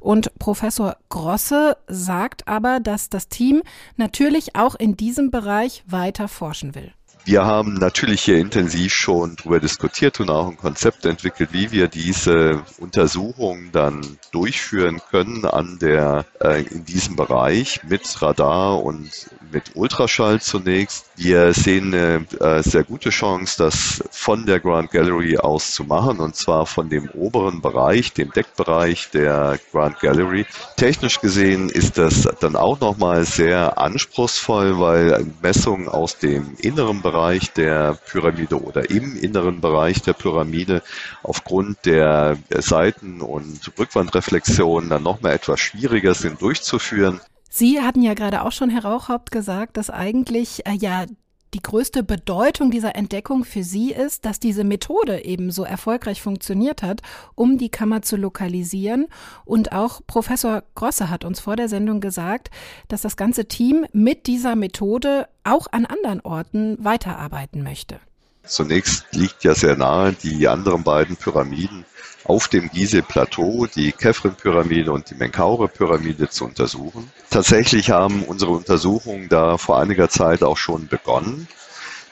Und 0.01 0.37
Professor 0.39 0.97
Grosse 1.11 1.77
sagt 1.87 2.49
aber, 2.49 2.81
dass 2.81 3.11
das 3.11 3.29
Team 3.29 3.63
natürlich 3.97 4.57
auch 4.57 4.75
in 4.75 4.97
diesem 4.97 5.31
Bereich 5.31 5.85
weiter 5.87 6.29
forschen 6.29 6.75
will. 6.75 6.93
Wir 7.25 7.45
haben 7.45 7.75
natürlich 7.75 8.23
hier 8.23 8.39
intensiv 8.39 8.95
schon 8.95 9.37
darüber 9.37 9.61
diskutiert 9.61 10.19
und 10.21 10.31
auch 10.31 10.49
ein 10.49 10.57
Konzept 10.57 11.05
entwickelt, 11.05 11.53
wie 11.53 11.71
wir 11.71 11.89
diese 11.89 12.65
Untersuchung 12.79 13.71
dann 13.73 14.01
durchführen 14.33 15.01
können 15.11 15.45
an 15.45 15.79
der, 15.79 16.25
äh, 16.41 16.63
in 16.63 16.87
diesem 16.87 17.17
Bereich 17.17 17.83
mit 17.85 18.23
Radar 18.23 18.83
und 18.83 19.31
mit 19.53 19.73
Ultraschall 19.75 20.41
zunächst. 20.41 21.07
Wir 21.17 21.53
sehen 21.53 21.95
eine 21.95 22.27
äh, 22.41 22.63
sehr 22.63 22.85
gute 22.85 23.11
Chance, 23.11 23.57
das 23.59 24.03
von 24.11 24.47
der 24.47 24.61
Grand 24.61 24.91
Gallery 24.91 25.39
aus 25.39 25.73
zu 25.73 25.85
machen 25.85 26.21
und 26.21 26.37
zwar 26.37 26.67
von 26.67 26.89
dem 26.89 27.09
oberen 27.11 27.61
Bereich, 27.61 28.13
dem 28.13 28.31
Deckbereich 28.33 29.11
der 29.11 29.59
Grand 29.73 30.01
Gallery. 30.01 30.47
Technisch 30.77 31.21
gesehen 31.21 31.69
ist 31.69 31.99
das 31.99 32.29
dann 32.41 32.57
auch 32.57 32.81
nochmal 32.81 33.25
sehr 33.25 33.79
anspruchsvoll, 33.79 34.79
weil 34.79 35.27
Messungen 35.43 35.89
aus 35.89 36.19
dem 36.19 36.57
inneren 36.59 37.03
Bereich 37.03 37.53
der 37.53 37.99
Pyramide 38.11 38.63
oder 38.63 38.89
im 38.91 39.17
inneren 39.17 39.61
Bereich 39.61 40.03
der 40.03 40.13
Pyramide 40.13 40.83
aufgrund 41.23 41.85
der 41.87 42.39
Seiten- 42.51 43.21
und 43.21 43.73
Rückwandreflexionen 43.79 44.91
dann 44.91 45.03
nochmal 45.03 45.33
etwas 45.33 45.61
schwieriger 45.61 46.15
sind 46.15 46.41
durchzuführen. 46.41 47.21
Sie 47.51 47.81
hatten 47.81 48.01
ja 48.01 48.15
gerade 48.15 48.43
auch 48.43 48.53
schon, 48.53 48.71
Herr 48.71 48.85
Rauchhaupt, 48.85 49.33
gesagt, 49.33 49.77
dass 49.77 49.91
eigentlich 49.91 50.67
äh, 50.67 50.73
ja 50.73 51.05
die 51.53 51.61
größte 51.61 52.05
Bedeutung 52.05 52.71
dieser 52.71 52.95
Entdeckung 52.95 53.45
für 53.45 53.65
Sie 53.65 53.91
ist, 53.91 54.25
dass 54.25 54.39
diese 54.39 54.63
Methode 54.63 55.25
eben 55.25 55.51
so 55.51 55.65
erfolgreich 55.65 56.23
funktioniert 56.23 56.85
hat, 56.85 57.03
um 57.35 57.59
die 57.59 57.71
Kammer 57.71 58.03
zu 58.03 58.17
lokalisieren. 58.17 59.09
Und 59.45 59.73
auch 59.73 60.01
Professor 60.07 60.63
Grosse 60.77 61.11
hat 61.11 61.25
uns 61.25 61.41
vor 61.41 61.57
der 61.57 61.69
Sendung 61.69 62.01
gesagt, 62.01 62.51
dass 62.87 63.03
das 63.03 63.17
ganze 63.17 63.47
Team 63.47 63.85
mit 63.93 64.29
dieser 64.29 64.55
Methode 64.55 65.29
auch 65.43 65.67
an 65.73 65.87
anderen 65.87 66.21
Orten 66.21 66.77
weiterarbeiten 66.79 67.65
möchte. 67.65 67.99
Zunächst 68.45 69.07
liegt 69.13 69.45
ja 69.45 69.55
sehr 69.55 69.77
nahe, 69.77 70.13
die 70.13 70.49
anderen 70.49 70.83
beiden 70.83 71.17
Pyramiden 71.17 71.85
auf 72.25 72.49
dem 72.49 72.71
Gizeh-Plateau 72.71 73.67
die 73.67 73.93
Kefren-Pyramide 73.93 74.93
und 74.93 75.11
die 75.11 75.15
Menkaure-Pyramide 75.15 76.29
zu 76.29 76.45
untersuchen. 76.45 77.11
Tatsächlich 77.31 77.91
haben 77.91 78.23
unsere 78.25 78.53
Untersuchungen 78.53 79.29
da 79.29 79.57
vor 79.57 79.81
einiger 79.81 80.09
Zeit 80.09 80.43
auch 80.43 80.57
schon 80.57 80.89
begonnen. 80.89 81.49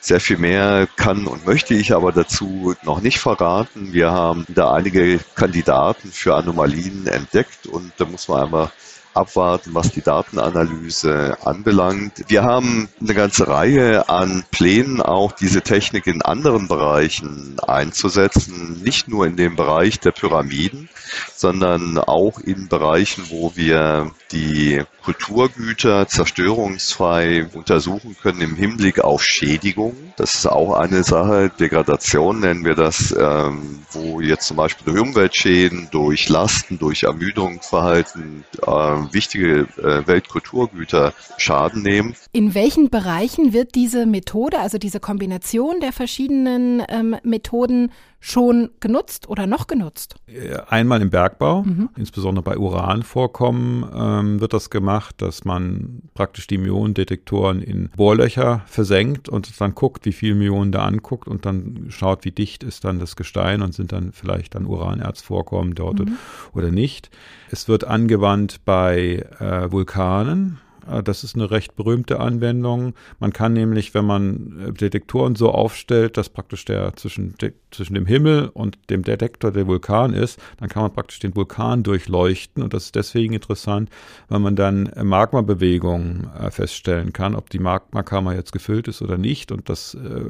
Sehr 0.00 0.20
viel 0.20 0.38
mehr 0.38 0.86
kann 0.96 1.26
und 1.26 1.44
möchte 1.44 1.74
ich 1.74 1.92
aber 1.92 2.12
dazu 2.12 2.74
noch 2.82 3.00
nicht 3.00 3.18
verraten. 3.18 3.92
Wir 3.92 4.12
haben 4.12 4.46
da 4.48 4.72
einige 4.72 5.18
Kandidaten 5.34 6.12
für 6.12 6.36
Anomalien 6.36 7.06
entdeckt 7.06 7.66
und 7.66 7.92
da 7.96 8.04
muss 8.04 8.28
man 8.28 8.44
einmal 8.44 8.70
abwarten, 9.18 9.74
was 9.74 9.90
die 9.92 10.02
Datenanalyse 10.02 11.36
anbelangt. 11.44 12.24
Wir 12.28 12.44
haben 12.44 12.88
eine 13.00 13.14
ganze 13.14 13.48
Reihe 13.48 14.08
an 14.08 14.44
Plänen, 14.50 15.02
auch 15.02 15.32
diese 15.32 15.62
Technik 15.62 16.06
in 16.06 16.22
anderen 16.22 16.68
Bereichen 16.68 17.58
einzusetzen, 17.60 18.80
nicht 18.82 19.08
nur 19.08 19.26
in 19.26 19.36
dem 19.36 19.56
Bereich 19.56 20.00
der 20.00 20.12
Pyramiden, 20.12 20.88
sondern 21.34 21.98
auch 21.98 22.38
in 22.40 22.68
Bereichen, 22.68 23.24
wo 23.30 23.52
wir 23.54 24.12
die 24.32 24.82
Kulturgüter 25.02 26.06
zerstörungsfrei 26.06 27.48
untersuchen 27.54 28.16
können 28.20 28.42
im 28.42 28.56
Hinblick 28.56 29.00
auf 29.00 29.24
Schädigung. 29.24 29.94
Das 30.16 30.34
ist 30.34 30.46
auch 30.46 30.74
eine 30.74 31.02
Sache, 31.02 31.50
Degradation 31.58 32.40
nennen 32.40 32.64
wir 32.64 32.74
das, 32.74 33.14
ähm, 33.18 33.80
wo 33.90 34.20
jetzt 34.20 34.46
zum 34.46 34.58
Beispiel 34.58 34.92
durch 34.92 35.00
Umweltschäden, 35.00 35.88
durch 35.90 36.28
Lasten, 36.28 36.78
durch 36.78 37.04
Ermüdungsverhalten 37.04 38.44
äh, 38.60 39.07
wichtige 39.12 39.68
äh, 39.76 40.06
Weltkulturgüter 40.06 41.12
Schaden 41.36 41.82
nehmen. 41.82 42.14
In 42.32 42.54
welchen 42.54 42.90
Bereichen 42.90 43.52
wird 43.52 43.74
diese 43.74 44.06
Methode, 44.06 44.58
also 44.60 44.78
diese 44.78 45.00
Kombination 45.00 45.80
der 45.80 45.92
verschiedenen 45.92 46.82
ähm, 46.88 47.16
Methoden 47.22 47.90
schon 48.20 48.70
genutzt 48.80 49.28
oder 49.28 49.46
noch 49.46 49.66
genutzt? 49.66 50.16
Äh, 50.26 50.58
einmal 50.68 51.00
im 51.02 51.10
Bergbau, 51.10 51.62
mhm. 51.62 51.90
insbesondere 51.96 52.42
bei 52.42 52.58
Uranvorkommen 52.58 53.84
ähm, 53.94 54.40
wird 54.40 54.52
das 54.52 54.70
gemacht, 54.70 55.16
dass 55.18 55.44
man 55.44 56.02
praktisch 56.14 56.46
die 56.46 56.58
Myonendetektoren 56.58 57.62
in 57.62 57.90
Bohrlöcher 57.96 58.62
versenkt 58.66 59.28
und 59.28 59.60
dann 59.60 59.74
guckt, 59.74 60.04
wie 60.04 60.12
viel 60.12 60.34
Myonen 60.34 60.72
da 60.72 60.84
anguckt 60.84 61.28
und 61.28 61.46
dann 61.46 61.86
schaut, 61.90 62.24
wie 62.24 62.32
dicht 62.32 62.64
ist 62.64 62.84
dann 62.84 62.98
das 62.98 63.16
Gestein 63.16 63.62
und 63.62 63.72
sind 63.74 63.92
dann 63.92 64.12
vielleicht 64.12 64.54
dann 64.54 64.66
Uranerzvorkommen 64.66 65.74
dort 65.74 66.00
mhm. 66.00 66.16
oder 66.52 66.70
nicht. 66.70 67.10
Es 67.50 67.68
wird 67.68 67.84
angewandt 67.84 68.64
bei 68.64 69.24
äh, 69.38 69.70
Vulkanen 69.70 70.58
das 71.02 71.24
ist 71.24 71.34
eine 71.34 71.50
recht 71.50 71.76
berühmte 71.76 72.20
Anwendung. 72.20 72.94
Man 73.18 73.32
kann 73.32 73.52
nämlich, 73.52 73.94
wenn 73.94 74.04
man 74.04 74.68
äh, 74.68 74.72
Detektoren 74.72 75.36
so 75.36 75.50
aufstellt, 75.50 76.16
dass 76.16 76.28
praktisch 76.28 76.64
der 76.64 76.94
zwischen, 76.96 77.34
zwischen 77.70 77.94
dem 77.94 78.06
Himmel 78.06 78.50
und 78.52 78.78
dem 78.90 79.02
Detektor 79.02 79.52
der 79.52 79.66
Vulkan 79.66 80.14
ist, 80.14 80.40
dann 80.58 80.68
kann 80.68 80.82
man 80.82 80.92
praktisch 80.92 81.18
den 81.18 81.36
Vulkan 81.36 81.82
durchleuchten. 81.82 82.62
Und 82.62 82.74
das 82.74 82.86
ist 82.86 82.94
deswegen 82.94 83.34
interessant, 83.34 83.90
weil 84.28 84.40
man 84.40 84.56
dann 84.56 84.90
Magmabewegungen 85.00 86.30
äh, 86.38 86.50
feststellen 86.50 87.12
kann, 87.12 87.34
ob 87.34 87.50
die 87.50 87.58
Magmakammer 87.58 88.34
jetzt 88.34 88.52
gefüllt 88.52 88.88
ist 88.88 89.02
oder 89.02 89.18
nicht. 89.18 89.52
Und 89.52 89.68
das 89.68 89.94
äh, 89.94 90.24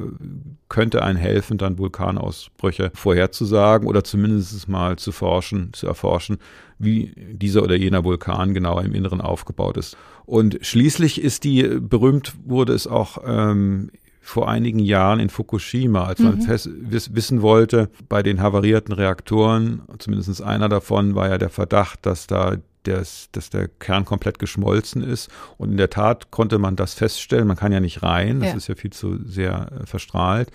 könnte 0.69 1.03
einen 1.03 1.19
helfen, 1.19 1.59
dann 1.59 1.79
Vulkanausbrüche 1.79 2.91
vorherzusagen 2.95 3.89
oder 3.89 4.05
zumindest 4.05 4.69
mal 4.69 4.97
zu 4.97 5.13
forschen, 5.13 5.73
zu 5.73 5.87
erforschen, 5.87 6.39
wie 6.79 7.13
dieser 7.33 7.63
oder 7.63 7.77
jener 7.77 8.05
Vulkan 8.05 8.55
genau 8.55 8.79
im 8.81 8.95
Inneren 8.95 9.21
aufgebaut 9.21 9.77
ist. 9.77 9.97
Und 10.27 10.59
schließlich 10.61 11.21
ist 11.21 11.45
die, 11.45 11.63
berühmt 11.63 12.35
wurde 12.45 12.73
es 12.73 12.87
auch 12.87 13.19
ähm, 13.27 13.91
vor 14.21 14.49
einigen 14.49 14.79
Jahren 14.79 15.21
in 15.21 15.31
Fukushima, 15.31 16.05
als 16.05 16.21
man 16.21 16.37
mhm. 16.37 16.87
wissen 16.91 17.41
wollte, 17.41 17.89
bei 18.11 18.23
den 18.23 18.43
havarierten 18.43 18.93
Reaktoren, 18.93 19.83
zumindest 19.99 20.43
einer 20.43 20.69
davon 20.69 21.15
war 21.15 21.31
ja 21.31 21.39
der 21.39 21.49
Verdacht, 21.49 22.05
dass 22.05 22.27
da 22.27 22.57
des, 22.87 23.29
dass 23.33 23.51
der 23.51 23.69
Kern 23.69 24.05
komplett 24.05 24.39
geschmolzen 24.39 25.03
ist. 25.03 25.31
Und 25.57 25.71
in 25.71 25.77
der 25.77 25.91
Tat 25.91 26.31
konnte 26.31 26.59
man 26.59 26.77
das 26.77 26.95
feststellen. 26.95 27.47
Man 27.47 27.57
kann 27.57 27.73
ja 27.73 27.81
nicht 27.81 28.03
rein, 28.03 28.41
das 28.41 28.51
ja. 28.51 28.57
ist 28.57 28.69
ja 28.69 28.75
viel 28.75 28.93
zu 28.93 29.19
sehr 29.25 29.71
äh, 29.73 29.87
verstrahlt. 29.87 30.51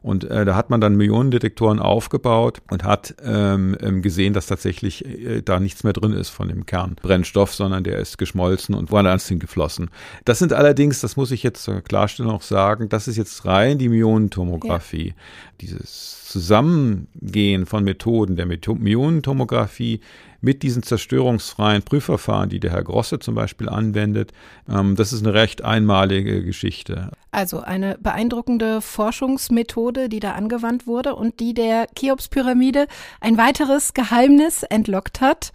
Und 0.00 0.24
äh, 0.24 0.44
da 0.44 0.54
hat 0.54 0.70
man 0.70 0.80
dann 0.80 0.96
Millionendetektoren 0.96 1.80
aufgebaut 1.80 2.60
und 2.70 2.84
hat 2.84 3.16
ähm, 3.22 3.76
ähm, 3.80 4.00
gesehen, 4.00 4.32
dass 4.32 4.46
tatsächlich 4.46 5.04
äh, 5.04 5.42
da 5.42 5.58
nichts 5.58 5.82
mehr 5.82 5.92
drin 5.92 6.12
ist 6.12 6.28
von 6.28 6.48
dem 6.48 6.66
Kernbrennstoff, 6.66 7.54
sondern 7.54 7.84
der 7.84 7.98
ist 7.98 8.16
geschmolzen 8.16 8.74
und 8.74 8.92
woanders 8.92 9.26
hingeflossen. 9.26 9.90
Das 10.24 10.38
sind 10.38 10.52
allerdings, 10.52 11.00
das 11.00 11.16
muss 11.16 11.30
ich 11.30 11.42
jetzt 11.42 11.64
zur 11.64 11.80
Klarstellung 11.80 12.32
auch 12.32 12.42
sagen, 12.42 12.88
das 12.88 13.08
ist 13.08 13.16
jetzt 13.16 13.44
rein 13.44 13.78
die 13.78 13.88
Myonentomographie. 13.88 15.08
Ja. 15.08 15.14
Dieses 15.60 16.24
Zusammengehen 16.26 17.66
von 17.66 17.82
Methoden 17.82 18.36
der 18.36 18.46
Myonentomographie 18.46 20.00
mit 20.40 20.62
diesen 20.62 20.82
zerstörungsfreien 20.82 21.82
Prüfverfahren, 21.82 22.48
die 22.48 22.60
der 22.60 22.72
Herr 22.72 22.84
Grosse 22.84 23.18
zum 23.18 23.34
Beispiel 23.34 23.68
anwendet, 23.68 24.32
ähm, 24.68 24.96
das 24.96 25.12
ist 25.12 25.24
eine 25.24 25.34
recht 25.34 25.64
einmalige 25.64 26.44
Geschichte. 26.44 27.10
Also 27.30 27.60
eine 27.60 27.98
beeindruckende 27.98 28.80
Forschungsmethode, 28.80 30.08
die 30.08 30.20
da 30.20 30.32
angewandt 30.32 30.86
wurde 30.86 31.14
und 31.14 31.40
die 31.40 31.54
der 31.54 31.86
Cheops-Pyramide 31.94 32.86
ein 33.20 33.36
weiteres 33.36 33.94
Geheimnis 33.94 34.62
entlockt 34.62 35.20
hat. 35.20 35.52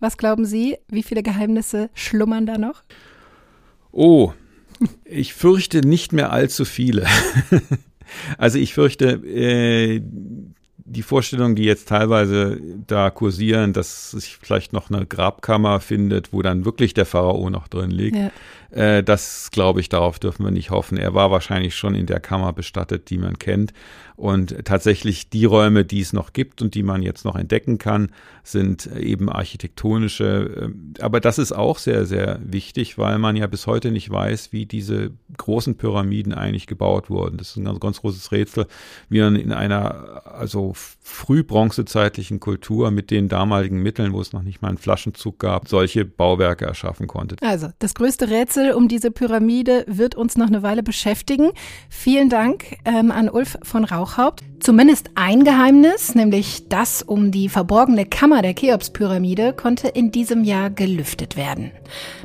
Was 0.00 0.16
glauben 0.16 0.44
Sie, 0.44 0.78
wie 0.88 1.02
viele 1.02 1.22
Geheimnisse 1.22 1.90
schlummern 1.94 2.46
da 2.46 2.58
noch? 2.58 2.82
Oh, 3.92 4.32
ich 5.04 5.34
fürchte 5.34 5.86
nicht 5.86 6.12
mehr 6.12 6.32
allzu 6.32 6.64
viele. 6.64 7.06
also 8.38 8.58
ich 8.58 8.74
fürchte, 8.74 9.24
äh, 9.26 10.02
die 10.84 11.02
Vorstellungen, 11.02 11.54
die 11.54 11.64
jetzt 11.64 11.88
teilweise 11.88 12.60
da 12.86 13.10
kursieren, 13.10 13.72
dass 13.72 14.10
sich 14.10 14.38
vielleicht 14.40 14.72
noch 14.72 14.90
eine 14.90 15.06
Grabkammer 15.06 15.80
findet, 15.80 16.32
wo 16.32 16.42
dann 16.42 16.64
wirklich 16.64 16.94
der 16.94 17.06
Pharao 17.06 17.50
noch 17.50 17.68
drin 17.68 17.90
liegt, 17.90 18.16
ja. 18.16 18.30
äh, 18.70 19.02
das 19.02 19.50
glaube 19.50 19.80
ich, 19.80 19.88
darauf 19.88 20.18
dürfen 20.18 20.44
wir 20.44 20.50
nicht 20.50 20.70
hoffen. 20.70 20.98
Er 20.98 21.14
war 21.14 21.30
wahrscheinlich 21.30 21.74
schon 21.74 21.94
in 21.94 22.06
der 22.06 22.20
Kammer 22.20 22.52
bestattet, 22.52 23.10
die 23.10 23.18
man 23.18 23.38
kennt. 23.38 23.72
Und 24.16 24.64
tatsächlich 24.64 25.30
die 25.30 25.46
Räume, 25.46 25.84
die 25.84 26.00
es 26.00 26.12
noch 26.12 26.32
gibt 26.32 26.62
und 26.62 26.74
die 26.74 26.82
man 26.82 27.02
jetzt 27.02 27.24
noch 27.24 27.34
entdecken 27.34 27.78
kann, 27.78 28.10
sind 28.44 28.86
eben 28.86 29.28
architektonische. 29.28 30.50
Ähm, 30.60 30.94
aber 31.00 31.20
das 31.20 31.38
ist 31.38 31.52
auch 31.52 31.78
sehr, 31.78 32.06
sehr 32.06 32.38
wichtig, 32.44 32.98
weil 32.98 33.18
man 33.18 33.36
ja 33.36 33.46
bis 33.46 33.66
heute 33.66 33.90
nicht 33.90 34.10
weiß, 34.10 34.52
wie 34.52 34.66
diese 34.66 35.12
großen 35.36 35.76
Pyramiden 35.76 36.34
eigentlich 36.34 36.66
gebaut 36.66 37.08
wurden. 37.08 37.38
Das 37.38 37.50
ist 37.50 37.56
ein 37.56 37.64
ganz, 37.64 37.80
ganz 37.80 38.00
großes 38.00 38.32
Rätsel, 38.32 38.66
wie 39.08 39.20
man 39.20 39.36
in 39.36 39.52
einer, 39.52 40.22
also 40.24 40.71
frühbronzezeitlichen 40.74 42.40
Kultur 42.40 42.90
mit 42.90 43.10
den 43.10 43.28
damaligen 43.28 43.82
Mitteln, 43.82 44.12
wo 44.12 44.20
es 44.20 44.32
noch 44.32 44.42
nicht 44.42 44.62
mal 44.62 44.68
einen 44.68 44.78
Flaschenzug 44.78 45.38
gab, 45.38 45.68
solche 45.68 46.04
Bauwerke 46.04 46.64
erschaffen 46.64 47.06
konnte. 47.06 47.36
Also, 47.40 47.68
das 47.78 47.94
größte 47.94 48.30
Rätsel 48.30 48.72
um 48.72 48.88
diese 48.88 49.10
Pyramide 49.10 49.84
wird 49.86 50.14
uns 50.14 50.36
noch 50.36 50.48
eine 50.48 50.62
Weile 50.62 50.82
beschäftigen. 50.82 51.50
Vielen 51.88 52.28
Dank 52.28 52.76
ähm, 52.84 53.10
an 53.10 53.28
Ulf 53.28 53.58
von 53.62 53.84
Rauchhaupt. 53.84 54.42
Zumindest 54.62 55.10
ein 55.16 55.42
Geheimnis, 55.42 56.14
nämlich 56.14 56.68
das 56.68 57.02
um 57.02 57.32
die 57.32 57.48
verborgene 57.48 58.06
Kammer 58.06 58.42
der 58.42 58.54
Cheops-Pyramide, 58.54 59.54
konnte 59.54 59.88
in 59.88 60.12
diesem 60.12 60.44
Jahr 60.44 60.70
gelüftet 60.70 61.36
werden. 61.36 61.72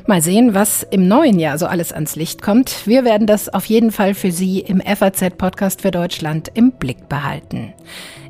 Mal 0.06 0.22
sehen, 0.22 0.54
was 0.54 0.86
im 0.88 1.08
neuen 1.08 1.40
Jahr 1.40 1.58
so 1.58 1.66
alles 1.66 1.92
ans 1.92 2.14
Licht 2.14 2.40
kommt. 2.40 2.86
Wir 2.86 3.04
werden 3.04 3.26
das 3.26 3.48
auf 3.48 3.64
jeden 3.64 3.90
Fall 3.90 4.14
für 4.14 4.30
Sie 4.30 4.60
im 4.60 4.80
FAZ-Podcast 4.80 5.82
für 5.82 5.90
Deutschland 5.90 6.52
im 6.54 6.70
Blick 6.70 7.08
behalten. 7.08 7.74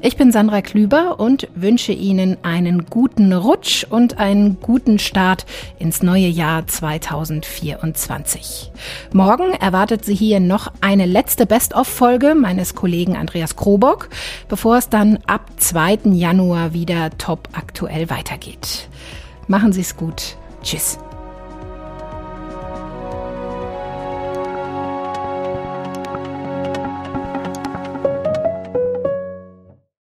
Ich 0.01 0.16
bin 0.16 0.31
Sandra 0.31 0.62
Klüber 0.62 1.18
und 1.18 1.49
wünsche 1.57 1.90
Ihnen 1.90 2.37
einen 2.44 2.87
guten 2.87 3.33
Rutsch 3.33 3.85
und 3.88 4.21
einen 4.21 4.61
guten 4.61 5.01
Start 5.01 5.44
ins 5.81 6.05
neue 6.05 6.29
Jahr 6.29 6.68
2024. 6.68 8.71
Morgen 9.12 9.55
erwartet 9.55 10.05
Sie 10.05 10.14
hier 10.14 10.38
noch 10.38 10.71
eine 10.81 11.05
letzte 11.05 11.47
Best-of-Folge 11.47 12.37
meines 12.37 12.77
Kollegen 12.77 13.16
Andreas 13.16 13.57
Krobock, 13.57 13.97
bevor 14.48 14.76
es 14.78 14.88
dann 14.88 15.18
ab 15.26 15.42
2. 15.56 16.00
Januar 16.12 16.72
wieder 16.72 17.11
top 17.18 17.48
aktuell 17.52 18.11
weitergeht. 18.11 18.88
Machen 19.46 19.72
Sie 19.72 19.80
es 19.80 19.96
gut. 19.96 20.37
Tschüss. 20.62 20.98